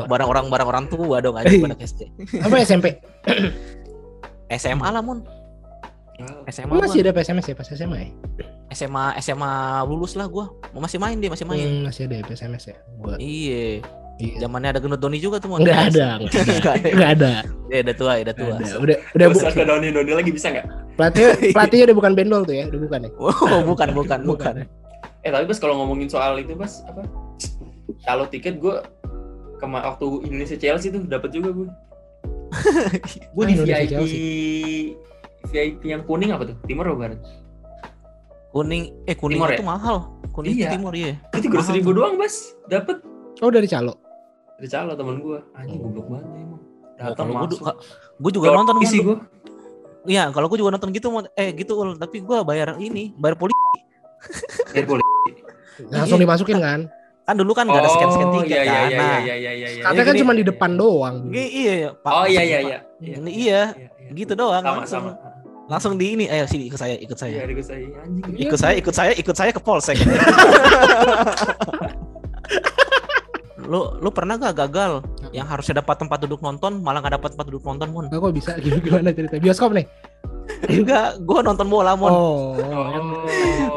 barang 0.06 0.28
orang 0.30 0.44
barang 0.46 0.68
orang 0.70 0.84
tua 0.86 1.18
dong 1.18 1.34
aja 1.34 1.50
Iya. 1.50 1.60
pada 1.60 1.76
SD 1.76 2.00
Apa 2.38 2.54
SMP? 2.62 2.86
SMA 4.48 4.88
lah 4.94 5.02
mun 5.02 5.26
SMA 6.46 6.72
Oh, 6.72 6.80
masih 6.80 7.00
ada 7.02 7.12
PSMS 7.12 7.46
ya 7.48 7.54
pas 7.54 7.66
SMA 7.66 7.96
ya? 7.98 8.08
SMA 8.72 9.04
SMA 9.20 9.52
lulus 9.84 10.14
lah 10.14 10.28
gua 10.28 10.48
masih 10.72 10.96
main 10.96 11.18
dia 11.18 11.28
masih 11.28 11.44
main 11.44 11.60
Hmm, 11.60 11.82
masih 11.88 12.08
ada 12.08 12.14
ya 12.20 12.24
PSMS 12.24 12.64
ya. 12.68 12.76
Gua 12.98 13.14
iya 13.18 13.80
iya. 14.16 14.38
zamannya 14.38 14.76
ada 14.76 14.80
gendut 14.80 15.00
Doni 15.00 15.18
juga 15.18 15.42
tuh 15.42 15.50
Mon. 15.50 15.60
Enggak 15.60 15.80
ada. 15.90 16.06
Nggak 16.22 16.74
ada. 16.78 16.90
Enggak 16.92 17.10
ada. 17.18 17.32
ya 17.72 17.78
udah 17.82 17.94
tua 17.96 18.12
ya 18.16 18.22
udah 18.28 18.36
tua 18.36 18.54
Ada. 18.54 18.72
Udah 18.78 18.96
udah 19.16 19.26
bu, 19.32 19.38
Terus 19.40 19.56
ada 19.56 19.64
Doni-Doni 19.72 20.12
lagi 20.12 20.30
bisa 20.30 20.46
nggak? 20.52 20.66
pelatih 20.92 21.24
pelatihnya 21.56 21.84
udah 21.88 21.96
bukan 21.96 22.12
bendol 22.12 22.42
tuh 22.44 22.52
ya, 22.52 22.64
udah 22.68 22.80
bukan 22.84 23.00
ya. 23.02 23.10
oh, 23.24 23.62
bukan 23.64 23.88
bukan 23.96 24.18
bukan 24.22 24.54
Eh 25.22 25.30
tapi 25.30 25.44
Bas 25.48 25.58
kalau 25.58 25.80
ngomongin 25.80 26.06
soal 26.06 26.36
itu 26.36 26.52
Bas 26.52 26.84
apa? 26.84 27.02
Kalau 28.02 28.28
tiket 28.28 28.60
gue 28.60 28.76
kema 29.56 29.78
waktu 29.86 30.06
Indonesia 30.26 30.58
Chelsea 30.58 30.90
tuh 30.90 31.06
dapat 31.06 31.30
juga 31.30 31.50
gue. 31.54 31.68
Gue 33.32 33.44
di 33.48 33.52
Indonesia 33.56 33.96
VIP 33.96 34.04
VIP 35.52 35.82
yang 35.86 36.02
kuning 36.02 36.32
apa 36.32 36.48
tuh? 36.48 36.56
Timur 36.64 36.88
apa 36.88 36.98
barat? 36.98 37.20
kuning 38.52 38.92
eh 39.08 39.16
kuning 39.16 39.40
Timur 39.40 39.48
ya? 39.48 39.56
itu 39.56 39.64
mahal 39.64 39.96
kuning 40.28 40.52
Iya. 40.52 40.60
itu 40.60 40.74
timur 40.76 40.92
iya 40.92 41.12
Itu 41.32 41.48
seribu 41.64 41.88
tuh. 41.88 42.04
doang 42.04 42.14
Bas. 42.16 42.52
Dapat 42.68 43.00
Oh 43.40 43.48
dari 43.48 43.64
calo. 43.64 43.96
dari 44.56 44.68
calo 44.68 44.92
temen 44.92 45.18
gue. 45.18 45.38
Anjing 45.56 45.80
goblok 45.80 46.06
banget 46.06 46.28
emang. 46.36 46.60
Datang 46.94 47.26
Oh, 47.32 47.34
masuk. 47.42 47.64
gue 48.20 48.30
juga 48.30 48.52
nonton 48.52 48.76
isi 48.80 49.00
Mon. 49.00 49.06
gue. 49.08 49.16
Iya, 50.04 50.28
kalau 50.30 50.46
gue 50.46 50.58
juga 50.58 50.70
nonton 50.70 50.90
gitu, 50.90 51.08
eh 51.32 51.50
gitu, 51.54 51.72
Ul. 51.74 51.94
tapi 51.96 52.20
gue 52.20 52.38
bayar 52.42 52.74
ini, 52.76 53.14
bayar 53.16 53.34
poli. 53.34 53.54
Air 54.70 54.84
poli. 54.84 55.02
Langsung 55.88 56.18
Iya. 56.18 56.24
dimasukin 56.28 56.58
kan. 56.60 56.80
Kan 57.22 57.34
dulu 57.38 57.54
kan 57.54 57.64
nggak 57.64 57.80
ada 57.80 57.88
scan 57.88 58.10
scan 58.10 58.28
tiket 58.36 58.50
iya, 58.52 58.62
kan. 58.62 58.66
iya, 58.66 58.98
nah, 58.98 59.18
iya, 59.18 59.18
iya, 59.22 59.34
iya, 59.34 59.52
iya, 59.54 59.68
iya. 59.72 59.82
Katanya 59.82 60.04
kan 60.04 60.16
cuma 60.18 60.32
di 60.34 60.44
depan 60.44 60.70
doang. 60.74 61.16
iya, 61.30 61.46
iya, 61.72 61.90
Pak. 61.96 62.10
Oh 62.12 62.26
iya, 62.26 62.42
iya, 62.42 62.58
iya. 62.60 62.78
Iya, 62.98 63.14
Ini 63.16 63.30
iya, 63.32 63.62
iya, 63.72 63.88
iya. 63.96 64.10
gitu 64.12 64.32
doang. 64.34 64.60
Sama, 64.60 64.76
langsung, 64.76 65.06
sama. 65.08 65.31
Langsung 65.72 65.96
di 65.96 66.12
ini, 66.12 66.24
ayo 66.26 66.44
sini 66.44 66.68
ikut 66.68 66.76
saya, 66.76 66.94
ikut 66.94 67.16
Iya, 67.16 67.22
saya. 67.40 67.48
di 67.48 67.64
saya 67.64 67.86
anjing. 67.98 68.24
Iya. 68.28 68.40
Ikut 68.44 68.58
saya, 68.58 68.74
ikut 68.76 68.92
saya, 68.92 69.12
ikut 69.16 69.32
saya 69.34 69.50
ke 69.50 69.60
polsek. 69.60 69.96
lu 73.62 73.80
lu 73.96 74.10
pernah 74.10 74.36
gak 74.36 74.58
gagal 74.58 75.00
yang 75.30 75.46
harusnya 75.46 75.80
dapat 75.80 75.96
tempat 75.96 76.18
duduk 76.20 76.42
nonton 76.42 76.82
malah 76.82 76.98
nggak 76.98 77.14
dapat 77.16 77.30
tempat 77.32 77.46
duduk 77.46 77.62
nonton 77.62 77.88
mon 77.88 78.04
Nah, 78.04 78.18
kok 78.18 78.34
bisa 78.34 78.52
Gimana- 78.58 78.82
gimana 78.82 79.10
cerita 79.10 79.34
bioskop 79.38 79.70
nih? 79.72 79.86
enggak 80.68 81.22
gua 81.22 81.40
nonton 81.40 81.66
bola 81.66 81.94
mon 81.94 82.10
Oh, 82.10 82.52
Oh. 82.52 82.84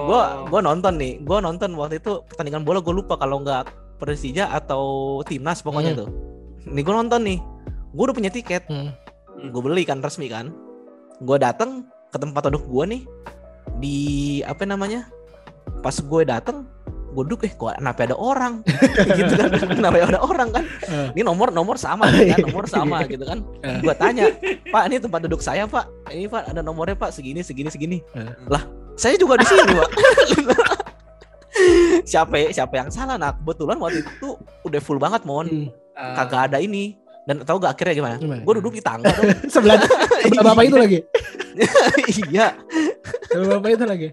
gua 0.03 0.21
gua 0.45 0.59
nonton 0.59 0.97
nih 0.97 1.21
gua 1.21 1.39
nonton 1.39 1.77
waktu 1.77 2.01
itu 2.01 2.25
pertandingan 2.25 2.61
bola 2.61 2.81
gue 2.81 2.91
lupa 2.91 3.15
kalau 3.15 3.39
nggak 3.39 3.69
Persija 3.95 4.51
atau 4.51 4.83
timnas 5.23 5.61
pokoknya 5.61 5.93
Hmm. 5.93 5.99
tuh 6.01 6.09
nih 6.65 6.83
gua 6.83 6.95
nonton 6.99 7.21
nih 7.21 7.37
gua 7.93 8.03
udah 8.09 8.15
punya 8.15 8.29
tiket 8.29 8.65
Hmm. 8.65 8.89
gue 9.45 9.61
beli 9.61 9.85
kan 9.85 10.01
resmi 10.01 10.27
kan 10.27 10.49
gue 11.21 11.37
datang 11.39 11.87
ke 12.11 12.17
tempat 12.19 12.51
duduk 12.51 12.63
gue 12.67 12.83
nih 12.97 13.01
di 13.79 13.97
apa 14.43 14.63
namanya 14.63 15.07
pas 15.83 15.95
gue 15.99 16.21
datang 16.23 16.67
gue 17.15 17.23
duduk 17.31 17.47
eh 17.47 17.53
kok 17.55 17.79
kenapa 17.79 18.11
ada 18.11 18.15
orang? 18.19 18.59
Gitu 19.15 19.39
kan 19.39 19.47
kenapa 19.71 20.03
ada 20.03 20.19
orang? 20.19 20.51
kan. 20.51 20.63
Ini 21.15 21.23
nomor 21.23 21.47
nomor 21.55 21.79
sama 21.79 22.11
kan 22.11 22.35
nomor 22.51 22.67
sama 22.67 23.07
gitu 23.07 23.23
kan. 23.23 23.39
Gue 23.79 23.95
tanya 23.95 24.35
pak 24.67 24.83
ini 24.91 24.99
tempat 24.99 25.23
duduk 25.23 25.39
saya 25.39 25.63
pak? 25.63 25.87
Ini 26.11 26.27
pak 26.27 26.51
ada 26.51 26.59
nomornya 26.59 26.99
pak? 26.99 27.15
Segini 27.15 27.39
segini 27.39 27.71
segini. 27.71 27.97
Lah 28.51 28.67
saya 28.99 29.15
juga 29.15 29.39
di 29.39 29.47
sini 29.47 29.63
pak. 29.63 29.89
Siapa 32.11 32.51
siapa 32.51 32.83
yang 32.83 32.91
salah? 32.91 33.15
Nah 33.15 33.31
kebetulan 33.31 33.79
waktu 33.79 34.03
itu 34.03 34.35
udah 34.67 34.81
full 34.83 34.99
banget 34.99 35.23
mon. 35.23 35.47
Hmm. 35.47 35.71
Kagak 35.95 36.51
ada 36.51 36.59
ini 36.59 36.99
dan 37.25 37.41
tahu 37.41 37.57
gak 37.57 37.73
akhirnya 37.73 37.95
gimana? 37.95 38.15
Gimana? 38.17 38.41
gue 38.41 38.53
duduk 38.61 38.73
di 38.77 38.83
tangga 38.85 39.09
dong. 39.09 39.25
Sebelah 39.53 39.77
sebelah 40.21 40.43
bapak 40.45 40.63
itu 40.65 40.77
lagi? 40.77 40.99
Iya. 42.29 42.53
Sebelah 43.27 43.49
bapak 43.57 43.69
itu 43.73 43.85
lagi? 43.85 44.09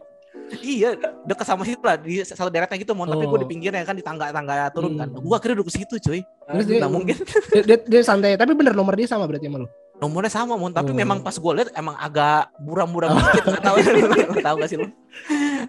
Iya 0.53 0.93
dekat 1.25 1.47
sama 1.49 1.65
situ 1.65 1.81
lah 1.81 1.97
di 1.97 2.21
satu 2.21 2.53
deretnya 2.53 2.77
gitu 2.77 2.93
mon. 2.93 3.09
Tapi 3.09 3.25
gue 3.25 3.39
di 3.41 3.47
Oh. 3.47 3.51
pinggirnya 3.51 3.85
kan 3.85 3.97
di 3.97 4.05
tangga 4.05 4.29
tangga 4.29 4.69
turun 4.69 4.97
kan. 4.97 5.09
Hmm. 5.09 5.25
gue 5.25 5.33
akhirnya 5.35 5.57
duduk 5.59 5.73
situ 5.73 5.97
cuy. 5.99 6.21
Terus 6.25 6.67
dia- 6.69 6.81
nah 6.81 6.89
mungkin. 6.89 7.17
dia, 7.53 7.63
dia, 7.65 7.77
dia 7.81 8.01
santai 8.05 8.37
tapi 8.37 8.53
bener 8.53 8.73
nomor 8.73 8.93
dia 8.93 9.09
sama 9.09 9.25
berarti 9.25 9.49
sama 9.49 9.65
lu 9.65 9.69
nomornya 10.03 10.29
sama 10.29 10.59
mon 10.59 10.69
tapi 10.69 10.91
Oh. 10.91 10.99
memang 10.99 11.23
pas 11.23 11.31
gue 11.33 11.53
lihat 11.55 11.71
emang 11.73 11.95
agak 11.95 12.51
buram-buram 12.59 13.15
dikit 13.15 13.45
nggak 13.47 13.63
tahu 13.63 13.77
tahu 14.51 14.55
gak 14.59 14.67
sih 14.67 14.75
lu 14.75 14.91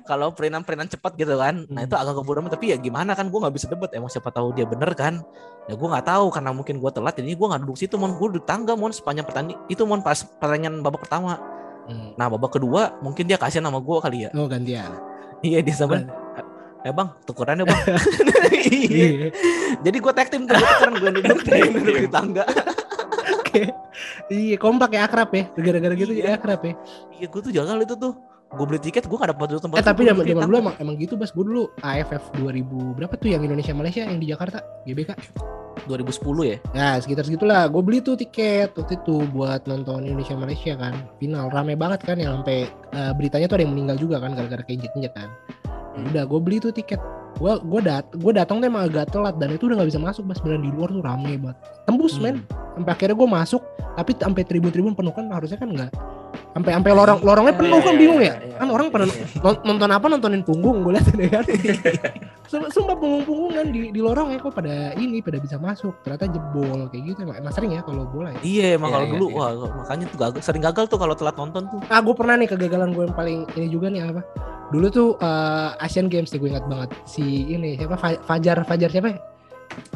kalau 0.04 0.34
perinan-perinan 0.34 0.90
cepat 0.90 1.14
gitu 1.14 1.38
kan 1.38 1.70
nah 1.70 1.80
Hmm. 1.80 1.88
itu 1.88 1.94
agak 1.94 2.18
keburam 2.18 2.50
tapi 2.50 2.74
ya 2.74 2.78
gimana 2.78 3.14
kan 3.14 3.30
gue 3.30 3.38
nggak 3.38 3.54
bisa 3.54 3.70
debat 3.70 3.94
emang 3.94 4.10
siapa 4.10 4.28
tahu 4.28 4.52
dia 4.52 4.66
bener 4.66 4.90
kan. 4.94 5.22
Ya 5.64 5.78
gue 5.78 5.88
nggak 5.88 6.04
tahu 6.04 6.28
karena 6.28 6.52
mungkin 6.52 6.76
gue 6.76 6.92
telat 6.92 7.14
jadi 7.14 7.30
gue 7.30 7.48
nggak 7.48 7.62
duduk 7.64 7.78
situ 7.78 7.96
mon 7.96 8.12
gue 8.12 8.28
duduk 8.34 8.44
tangga 8.44 8.74
mon 8.74 8.90
sepanjang 8.90 9.24
pertanding 9.24 9.56
itu 9.70 9.86
mon 9.86 10.02
pas 10.02 10.18
pertandingan 10.18 10.82
babak 10.82 11.06
pertama. 11.06 11.38
Hmm. 11.84 12.16
nah 12.16 12.28
babak 12.28 12.52
kedua 12.54 12.96
mungkin 13.00 13.28
dia 13.28 13.38
kasihan 13.38 13.64
sama 13.64 13.78
gue 13.78 13.98
kali 14.02 14.18
ya. 14.26 14.30
Oh 14.34 14.50
gantian. 14.50 14.92
Iya 15.40 15.62
dia 15.62 15.76
sama. 15.78 16.04
Eh 16.82 16.92
bang 16.92 17.08
tukeran 17.24 17.62
ya 17.62 17.66
bang. 17.66 17.82
Iya. 18.64 19.30
Jadi 19.80 19.98
gue 20.00 20.14
tag 20.14 20.28
team 20.28 20.44
tuh 20.44 20.56
gue 20.56 20.64
tukeran 20.64 20.94
gue 20.96 21.12
duduk 21.22 21.40
di 22.00 22.10
tangga. 22.10 22.44
Iya, 24.28 24.56
kompak 24.58 24.90
ya 24.98 25.06
akrab 25.06 25.30
ya. 25.32 25.44
Gara-gara 25.54 25.94
gitu 25.94 26.14
Iya. 26.14 26.34
ya 26.34 26.38
akrab 26.38 26.62
ya. 26.66 26.74
iya 27.14 27.28
gue 27.30 27.42
tuh 27.42 27.52
jagal 27.54 27.78
itu 27.80 27.96
tuh 27.96 28.14
gue 28.54 28.66
beli 28.70 28.78
tiket 28.78 29.10
gue 29.10 29.18
gak 29.18 29.34
dapat 29.34 29.46
duduk 29.50 29.64
tempat 29.66 29.78
Eh 29.82 29.86
tapi 29.86 30.02
zaman 30.06 30.24
zaman 30.30 30.46
dulu 30.46 30.58
emang 30.62 30.76
emang 30.78 30.96
gitu, 30.98 31.14
Bas. 31.18 31.34
Gue 31.34 31.46
dulu 31.46 31.64
AFF 31.82 32.34
2000 32.38 32.98
berapa 32.98 33.14
tuh 33.18 33.30
yang 33.34 33.42
Indonesia 33.42 33.74
Malaysia 33.74 34.02
yang 34.06 34.18
di 34.18 34.30
Jakarta, 34.30 34.62
GBK. 34.86 35.12
2010 35.84 36.48
ya 36.48 36.58
Nah, 36.72 36.96
sekitar 36.96 37.28
segitulah. 37.28 37.68
Gue 37.68 37.82
beli 37.84 38.00
tuh 38.00 38.16
tiket 38.16 38.72
waktu 38.72 38.94
itu 38.96 39.26
buat 39.36 39.68
nonton 39.68 40.06
Indonesia 40.08 40.38
Malaysia 40.38 40.74
kan. 40.80 40.94
Final 41.20 41.52
rame 41.52 41.76
banget 41.76 42.06
kan 42.08 42.16
yang 42.16 42.40
sampai 42.40 42.70
eh, 42.70 43.12
beritanya 43.18 43.50
tuh 43.52 43.58
ada 43.60 43.64
yang 43.68 43.74
meninggal 43.76 43.98
juga 44.00 44.22
kan 44.24 44.32
gara-gara 44.32 44.64
keinjek-injek 44.64 45.12
kan. 45.12 45.28
Hmm. 45.98 46.08
Udah 46.14 46.24
gue 46.24 46.40
beli 46.40 46.58
tuh 46.62 46.72
tiket. 46.72 47.02
Gue 47.38 47.54
gue 47.60 47.82
dat 47.82 48.06
gue 48.14 48.32
datang 48.34 48.62
tuh 48.62 48.68
emang 48.70 48.86
agak 48.86 49.10
telat 49.10 49.36
dan 49.42 49.54
itu 49.54 49.66
udah 49.66 49.82
nggak 49.82 49.90
bisa 49.90 50.02
masuk 50.02 50.24
Bas. 50.30 50.40
Beneran 50.40 50.64
di 50.64 50.72
luar 50.72 50.90
tuh 50.94 51.04
rame 51.04 51.34
banget. 51.38 51.58
Tembus 51.90 52.16
Hmm. 52.18 52.24
men. 52.24 52.36
Sampai 52.74 52.92
akhirnya 52.94 53.16
gue 53.18 53.30
masuk 53.30 53.62
tapi 53.94 54.12
sampai 54.18 54.42
tribun-tribun 54.46 54.94
penuh 54.98 55.14
kan 55.14 55.26
harusnya 55.30 55.58
kan 55.58 55.70
enggak. 55.70 55.92
Sampai 56.52 56.72
sampai 56.72 56.92
lorong 56.92 57.20
lorongnya 57.20 57.54
penuh 57.54 57.80
kan 57.80 57.90
Iya, 57.90 57.98
bingung 57.98 58.20
iya, 58.20 58.30
ya. 58.30 58.36
iya, 58.44 58.56
Kan 58.56 58.68
orang 58.70 58.88
pada 58.88 59.06
iya. 59.06 59.26
non- 59.38 59.62
nonton 59.64 59.90
apa 59.90 60.06
nontonin 60.08 60.42
punggung 60.42 60.78
gue 60.82 60.94
lihat 60.94 61.08
ya 61.10 61.30
kan? 61.32 61.44
Sum- 62.46 62.70
sumpah 62.70 62.94
punggung-punggungan 62.94 63.66
di 63.68 63.90
di 63.90 64.00
lorong 64.00 64.30
ya 64.30 64.38
kok 64.38 64.54
pada 64.54 64.94
ini 64.94 65.18
pada 65.20 65.38
bisa 65.38 65.58
masuk. 65.58 65.98
Ternyata 66.02 66.28
jebol 66.28 66.86
kayak 66.88 67.04
gitu. 67.08 67.20
Emang, 67.24 67.38
emang 67.40 67.52
sering 67.52 67.72
ya 67.72 67.82
kalau 67.82 68.06
bola 68.06 68.30
ya? 68.32 68.40
Iya 68.42 68.68
emang 68.76 68.90
Iya, 68.90 68.96
kalau 68.96 69.06
iya, 69.06 69.12
dulu 69.12 69.26
iya. 69.28 69.36
wah 69.36 69.50
makanya 69.74 70.06
tuh 70.06 70.18
gagal, 70.20 70.40
sering 70.42 70.62
gagal 70.62 70.86
tuh 70.86 70.98
kalau 70.98 71.14
telat 71.14 71.36
nonton 71.36 71.64
tuh. 71.68 71.80
Ah 71.88 72.00
gue 72.00 72.14
pernah 72.14 72.36
nih 72.36 72.48
kegagalan 72.48 72.90
gue 72.92 73.04
yang 73.04 73.16
paling 73.16 73.40
ini 73.54 73.68
juga 73.68 73.88
nih 73.90 74.02
apa? 74.04 74.22
Dulu 74.70 74.88
tuh 74.88 75.10
eh, 75.18 75.70
Asian 75.80 76.06
Games 76.06 76.30
nih 76.30 76.40
gue 76.40 76.50
ingat 76.52 76.66
banget. 76.68 76.90
Si 77.04 77.24
ini 77.48 77.74
siapa? 77.74 77.96
Fa- 77.96 78.22
Fajar 78.22 78.62
Fajar 78.64 78.90
siapa 78.90 79.10
ya? 79.10 79.18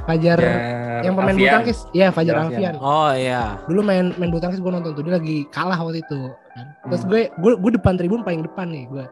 Fajar 0.08 0.40
Ya, 0.40 1.04
yang 1.04 1.14
pemain 1.14 1.36
bulu 1.36 1.48
tangkis. 1.52 1.80
Ya 1.92 2.08
Fajar 2.10 2.36
Alfian. 2.40 2.74
Alfian. 2.74 2.76
Oh 2.80 3.12
iya. 3.12 3.60
Dulu 3.68 3.82
main 3.84 4.16
main 4.16 4.30
bulu 4.32 4.40
tangkis 4.40 4.58
gue 4.58 4.72
nonton 4.72 4.96
tuh 4.96 5.04
dia 5.04 5.14
lagi 5.16 5.44
kalah 5.52 5.78
waktu 5.78 6.00
itu 6.02 6.32
kan. 6.56 6.66
terus 6.88 7.02
Hmm. 7.04 7.10
gue 7.12 7.22
gue 7.30 7.52
gue 7.60 7.72
depan 7.76 7.94
tribun 7.94 8.22
paling 8.22 8.42
depan 8.42 8.66
nih 8.68 8.88
gue 8.88 9.06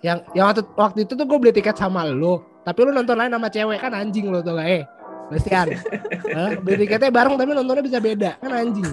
yang 0.00 0.18
yang 0.32 0.46
waktu 0.48 0.62
waktu 0.74 0.98
itu 1.04 1.12
tuh 1.12 1.22
gue 1.22 1.38
beli 1.38 1.52
tiket 1.52 1.74
sama 1.74 2.06
lo 2.06 2.42
tapi 2.62 2.82
lu 2.82 2.90
nonton 2.90 3.14
lain 3.14 3.30
sama 3.30 3.46
cewek 3.46 3.78
kan 3.78 3.92
anjing 3.92 4.26
lo 4.26 4.40
tuh 4.40 4.54
gak 4.54 4.66
eh. 4.66 4.82
Bastian 5.28 5.66
Hah? 6.36 6.56
beli 6.56 6.82
tiketnya 6.82 7.12
bareng 7.12 7.36
tapi 7.36 7.52
nontonnya 7.52 7.84
bisa 7.84 7.98
beda 8.00 8.38
kan 8.38 8.50
anjing. 8.50 8.88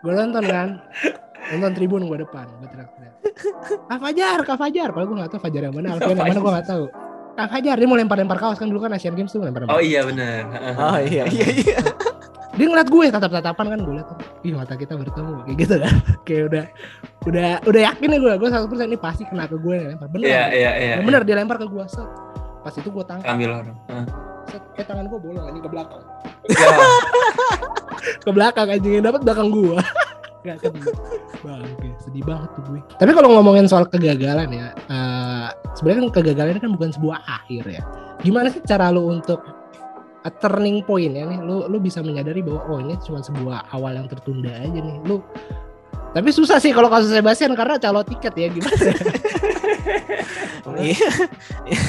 Gue 0.00 0.12
nonton 0.12 0.44
kan. 0.44 0.68
Nonton 1.50 1.72
tribun 1.74 2.06
gue 2.06 2.18
depan 2.20 2.46
gue 2.58 2.68
teriak-teriak. 2.70 3.14
Kak 3.86 3.98
Fajar 4.00 4.38
Kak 4.42 4.56
Fajar. 4.56 4.88
Kalau 4.90 5.04
gue 5.04 5.16
gak 5.18 5.30
tahu 5.30 5.40
Fajar 5.42 5.62
yang 5.68 5.74
mana 5.76 5.88
Alfian 5.94 6.16
yang 6.16 6.26
mana 6.26 6.40
gue 6.40 6.52
gak 6.56 6.68
tahu 6.68 6.84
Kak 7.40 7.48
Fajar 7.56 7.80
dia 7.80 7.88
mau 7.88 7.96
lempar-lempar 7.96 8.36
kaos. 8.36 8.60
Kan 8.60 8.68
dulu 8.68 8.84
kan 8.84 8.92
Asian 8.92 9.16
Games 9.16 9.32
tuh 9.32 9.40
lempar 9.40 9.64
Oh 9.72 9.80
iya 9.80 10.04
benar. 10.04 10.44
oh 10.76 11.00
iya. 11.00 11.24
Iya 11.24 11.48
iya 11.48 11.80
dia 12.50 12.68
ngeliat 12.68 12.92
gue 12.92 13.04
tatap-tatapan 13.08 13.66
kan. 13.72 13.78
Gue 13.80 13.94
liat 13.96 14.08
ih 14.44 14.52
mata 14.52 14.76
kita 14.76 14.92
bertemu. 14.92 15.48
Kayak 15.48 15.56
gitu 15.64 15.74
kan. 15.80 15.94
Kayak 16.28 16.42
udah 16.52 16.64
udah 17.24 17.48
udah 17.64 17.80
yakin 17.88 18.08
nih 18.12 18.20
gue. 18.20 18.32
Gue 18.36 18.48
satu 18.52 18.66
persen. 18.68 18.92
Ini 18.92 19.00
pasti 19.00 19.22
kena 19.24 19.48
ke 19.48 19.56
gue 19.56 19.76
lempar. 19.96 20.12
Bener. 20.12 20.28
Iya 20.28 20.44
iya 20.52 20.70
iya. 20.76 20.94
Ya, 21.00 21.04
bener 21.06 21.24
dia 21.24 21.40
lempar 21.40 21.56
ke 21.56 21.64
gue. 21.64 21.84
Set. 21.88 22.04
Pas 22.60 22.74
itu 22.76 22.88
gue 22.92 23.04
tangkap. 23.08 23.32
Ambil 23.32 23.48
orang. 23.56 23.76
Heeh. 23.88 24.06
set. 24.52 24.62
Kayak 24.76 24.86
tangan 24.92 25.04
gue 25.08 25.18
bolong 25.24 25.44
anjing 25.48 25.64
ke 25.64 25.70
belakang. 25.72 26.02
Ya, 26.52 26.68
ke 28.28 28.30
belakang 28.36 28.66
anjing. 28.68 28.92
Yang 29.00 29.04
dapat 29.08 29.20
belakang 29.24 29.48
gue 29.48 29.76
Gak 30.40 30.56
kena 30.64 30.88
Bangke, 31.44 31.88
sedih 32.00 32.24
banget 32.24 32.48
tuh 32.56 32.62
gue. 32.72 32.80
Tapi 32.96 33.12
kalau 33.12 33.28
ngomongin 33.36 33.68
soal 33.68 33.84
kegagalan 33.84 34.48
ya, 34.48 34.72
eh, 34.72 35.48
sebenarnya 35.76 36.08
kan 36.08 36.10
kegagalan 36.16 36.56
kan 36.56 36.72
bukan 36.72 36.90
sebuah 36.96 37.20
akhir 37.28 37.64
ya. 37.68 37.82
Gimana 38.24 38.48
sih 38.48 38.64
cara 38.64 38.88
lu 38.88 39.08
untuk 39.08 39.40
a 40.24 40.30
turning 40.32 40.80
point 40.84 41.12
ya 41.12 41.28
nih? 41.28 41.40
Lu 41.44 41.68
lu 41.68 41.76
bisa 41.80 42.00
menyadari 42.00 42.40
bahwa 42.40 42.60
oh 42.72 42.78
ini 42.80 42.96
cuma 43.04 43.20
sebuah 43.20 43.68
awal 43.72 43.96
yang 44.00 44.08
tertunda 44.08 44.52
aja 44.52 44.80
nih. 44.80 44.96
Lu 45.04 45.20
tapi 46.10 46.34
susah 46.34 46.58
sih 46.58 46.74
kalau 46.74 46.90
kasus 46.90 47.14
Sebastian 47.14 47.54
karena 47.54 47.78
calo 47.78 48.02
tiket 48.02 48.34
ya 48.34 48.48
gimana? 48.50 48.76
iya 50.78 51.10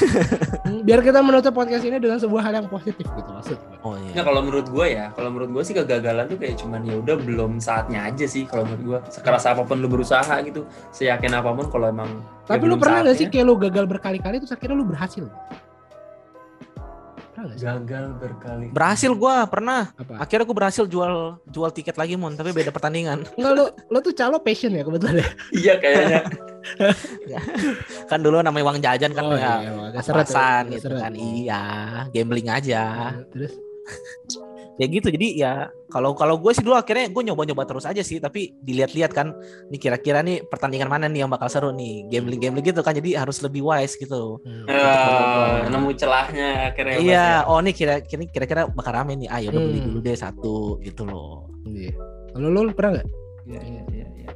Biar 0.82 1.00
kita 1.00 1.20
menutup 1.20 1.52
podcast 1.52 1.82
ini 1.82 1.96
dengan 1.96 2.18
sebuah 2.18 2.42
hal 2.42 2.54
yang 2.56 2.66
positif 2.66 3.02
gitu 3.02 3.30
maksud 3.30 3.54
gue. 3.56 3.76
oh 3.80 3.94
Nah, 3.94 4.10
iya 4.10 4.22
kalau 4.22 4.40
menurut 4.40 4.66
gue 4.66 4.86
ya, 4.88 5.06
kalau 5.12 5.30
menurut 5.30 5.50
gue 5.52 5.62
sih 5.62 5.74
kegagalan 5.74 6.26
tuh 6.26 6.36
kayak 6.36 6.58
cuman 6.58 6.82
ya 6.82 6.94
udah 6.96 7.16
belum 7.16 7.52
saatnya 7.56 8.04
aja 8.04 8.26
sih 8.26 8.44
kalau 8.44 8.66
menurut 8.66 8.82
gue. 8.82 8.98
Sekeras 9.12 9.46
apa 9.46 9.62
pun 9.62 9.78
lu 9.78 9.86
berusaha 9.86 10.34
gitu, 10.42 10.66
seyakin 10.90 11.32
apa 11.32 11.50
pun 11.50 11.66
kalau 11.68 11.86
emang 11.86 12.10
ya 12.42 12.50
Tapi 12.50 12.64
lu 12.64 12.74
pernah 12.76 12.98
nggak 13.02 13.14
sih 13.14 13.26
saatnya. 13.26 13.34
kayak 13.38 13.46
lu 13.46 13.54
gagal 13.56 13.84
berkali-kali 13.86 14.36
terus 14.38 14.52
akhirnya 14.52 14.74
lu 14.74 14.84
berhasil? 14.84 15.24
Sih? 17.50 17.60
gagal 17.60 18.04
berkali. 18.16 18.66
berhasil 18.68 19.10
gua 19.12 19.44
pernah 19.44 19.90
Apa? 19.92 20.18
akhirnya 20.18 20.44
gua 20.44 20.56
berhasil 20.58 20.84
jual 20.84 21.12
jual 21.44 21.70
tiket 21.70 21.94
lagi 21.94 22.14
mon 22.14 22.32
tapi 22.32 22.50
beda 22.50 22.68
pertandingan 22.68 23.26
Enggak 23.36 23.52
lu 23.52 23.64
lu 23.88 23.98
tuh 24.00 24.12
calo 24.12 24.38
passion 24.38 24.70
ya 24.70 24.82
kebetulan 24.82 25.18
ya. 25.18 25.28
Iya 25.60 25.74
kayaknya. 25.76 26.20
kan 28.06 28.18
dulu 28.18 28.38
namanya 28.38 28.64
uang 28.64 28.78
jajan 28.78 29.10
kan 29.10 29.24
Oh, 29.24 29.34
ya 29.34 29.54
iya, 29.58 29.70
agak 29.88 30.02
seret 30.02 30.28
ya, 30.28 30.50
gitu 30.70 30.86
seret. 30.88 31.00
kan 31.00 31.12
iya 31.14 31.62
gambling 32.10 32.48
aja 32.48 32.82
Terus 33.30 33.52
ya 34.82 34.90
gitu 34.90 35.08
jadi 35.08 35.28
ya 35.32 35.52
kalau 35.86 36.10
kalau 36.12 36.34
gue 36.36 36.50
sih 36.50 36.58
dulu 36.58 36.74
akhirnya 36.74 37.06
gue 37.06 37.22
nyoba-nyoba 37.22 37.62
terus 37.62 37.86
aja 37.86 38.00
sih 38.00 38.18
tapi 38.18 38.50
dilihat-lihat 38.58 39.10
kan 39.10 39.30
nih 39.68 39.78
kira-kira 39.78 40.18
nih 40.20 40.42
pertandingan 40.42 40.88
mana 40.88 41.06
nih 41.06 41.22
yang 41.22 41.30
bakal 41.30 41.46
seru 41.46 41.70
nih 41.70 42.02
gambling 42.08 42.42
gambling 42.42 42.66
gitu 42.66 42.80
kan 42.80 42.90
jadi 42.92 43.14
harus 43.16 43.38
lebih 43.38 43.62
wise 43.62 43.94
gitu 43.94 44.42
Eh, 44.66 45.58
nemu 45.64 45.94
celahnya 45.94 46.48
akhirnya. 46.68 46.96
iya 46.98 47.26
Mas, 47.38 47.46
oh 47.46 47.58
nih 47.60 47.70
kira 47.72 47.94
kira 48.00 48.26
kira-kira 48.26 48.60
bakal 48.66 48.92
rame 48.92 49.14
nih 49.16 49.30
ayo 49.30 49.48
udah 49.48 49.62
beli 49.62 49.78
Hmm. 49.78 49.86
dulu 49.86 49.98
deh 50.00 50.16
satu 50.16 50.54
gitu 50.80 51.02
loh 51.04 51.46
Iya. 51.64 51.94
Lu, 52.34 52.48
lu 52.50 52.72
pernah 52.72 52.98
nggak? 52.98 53.06
ya. 53.44 53.60
Iya 53.62 53.82
iya 53.92 54.06
iya. 54.18 54.30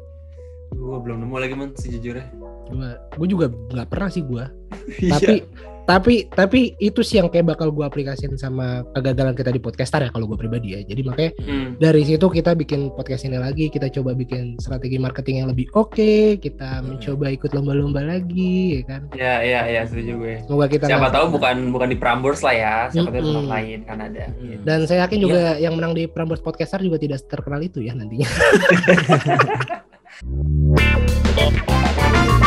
Gue 0.71 0.99
belum 1.01 1.19
nemu 1.19 1.37
lagi 1.37 1.55
man 1.55 1.73
sejujurnya. 1.73 2.29
Gua, 2.67 2.89
gua 3.11 3.27
juga 3.27 3.47
nggak 3.49 3.89
pernah 3.89 4.07
sih 4.07 4.23
gua. 4.23 4.47
Iya. 4.87 5.19
Tapi 5.19 5.35
tapi 5.87 6.27
tapi 6.27 6.75
itu 6.83 6.99
sih 6.99 7.23
yang 7.23 7.31
kayak 7.31 7.55
bakal 7.55 7.71
gua 7.71 7.87
aplikasiin 7.87 8.35
sama 8.35 8.83
kegagalan 8.91 9.39
kita 9.39 9.55
di 9.55 9.63
podcastar 9.63 10.03
ya 10.03 10.11
kalau 10.11 10.27
gua 10.27 10.35
pribadi 10.35 10.75
ya. 10.75 10.83
Jadi 10.83 11.07
makanya 11.07 11.31
Hmm. 11.47 11.79
dari 11.79 12.03
situ 12.03 12.27
kita 12.27 12.59
bikin 12.59 12.91
podcast 12.91 13.23
ini 13.23 13.39
lagi, 13.39 13.71
kita 13.71 13.87
coba 13.95 14.11
bikin 14.11 14.59
strategi 14.59 14.99
marketing 14.99 15.47
yang 15.47 15.55
lebih 15.55 15.71
oke, 15.79 16.43
kita 16.43 16.83
Hmm. 16.83 16.99
mencoba 16.99 17.31
ikut 17.31 17.55
lomba-lomba 17.55 18.03
lagi, 18.03 18.79
ya 18.79 18.83
kan. 18.83 19.03
Ya 19.15 19.35
iya 19.47 19.61
iya 19.71 19.83
setuju 19.87 20.19
gue. 20.19 20.35
Semoga 20.43 20.67
kita 20.67 20.91
Siapa 20.91 21.07
tahu 21.07 21.39
bukan 21.39 21.71
bukan 21.71 21.87
di 21.87 21.95
Prambors 21.95 22.43
lah 22.43 22.55
ya, 22.59 22.91
siapa 22.91 23.15
tahu 23.15 23.23
Mm-mm. 23.23 23.31
tempat 23.39 23.47
lain 23.47 23.79
kan 23.87 24.03
ada. 24.03 24.27
Mm. 24.43 24.67
Dan 24.67 24.91
saya 24.91 25.07
yakin 25.07 25.23
juga 25.23 25.55
yang 25.63 25.79
menang 25.79 25.95
di 25.95 26.11
Prambors 26.11 26.43
Podcaster 26.43 26.83
juga 26.83 26.99
tidak 26.99 27.23
terkenal 27.31 27.63
itu 27.63 27.79
ya 27.79 27.95
nantinya. 27.95 28.27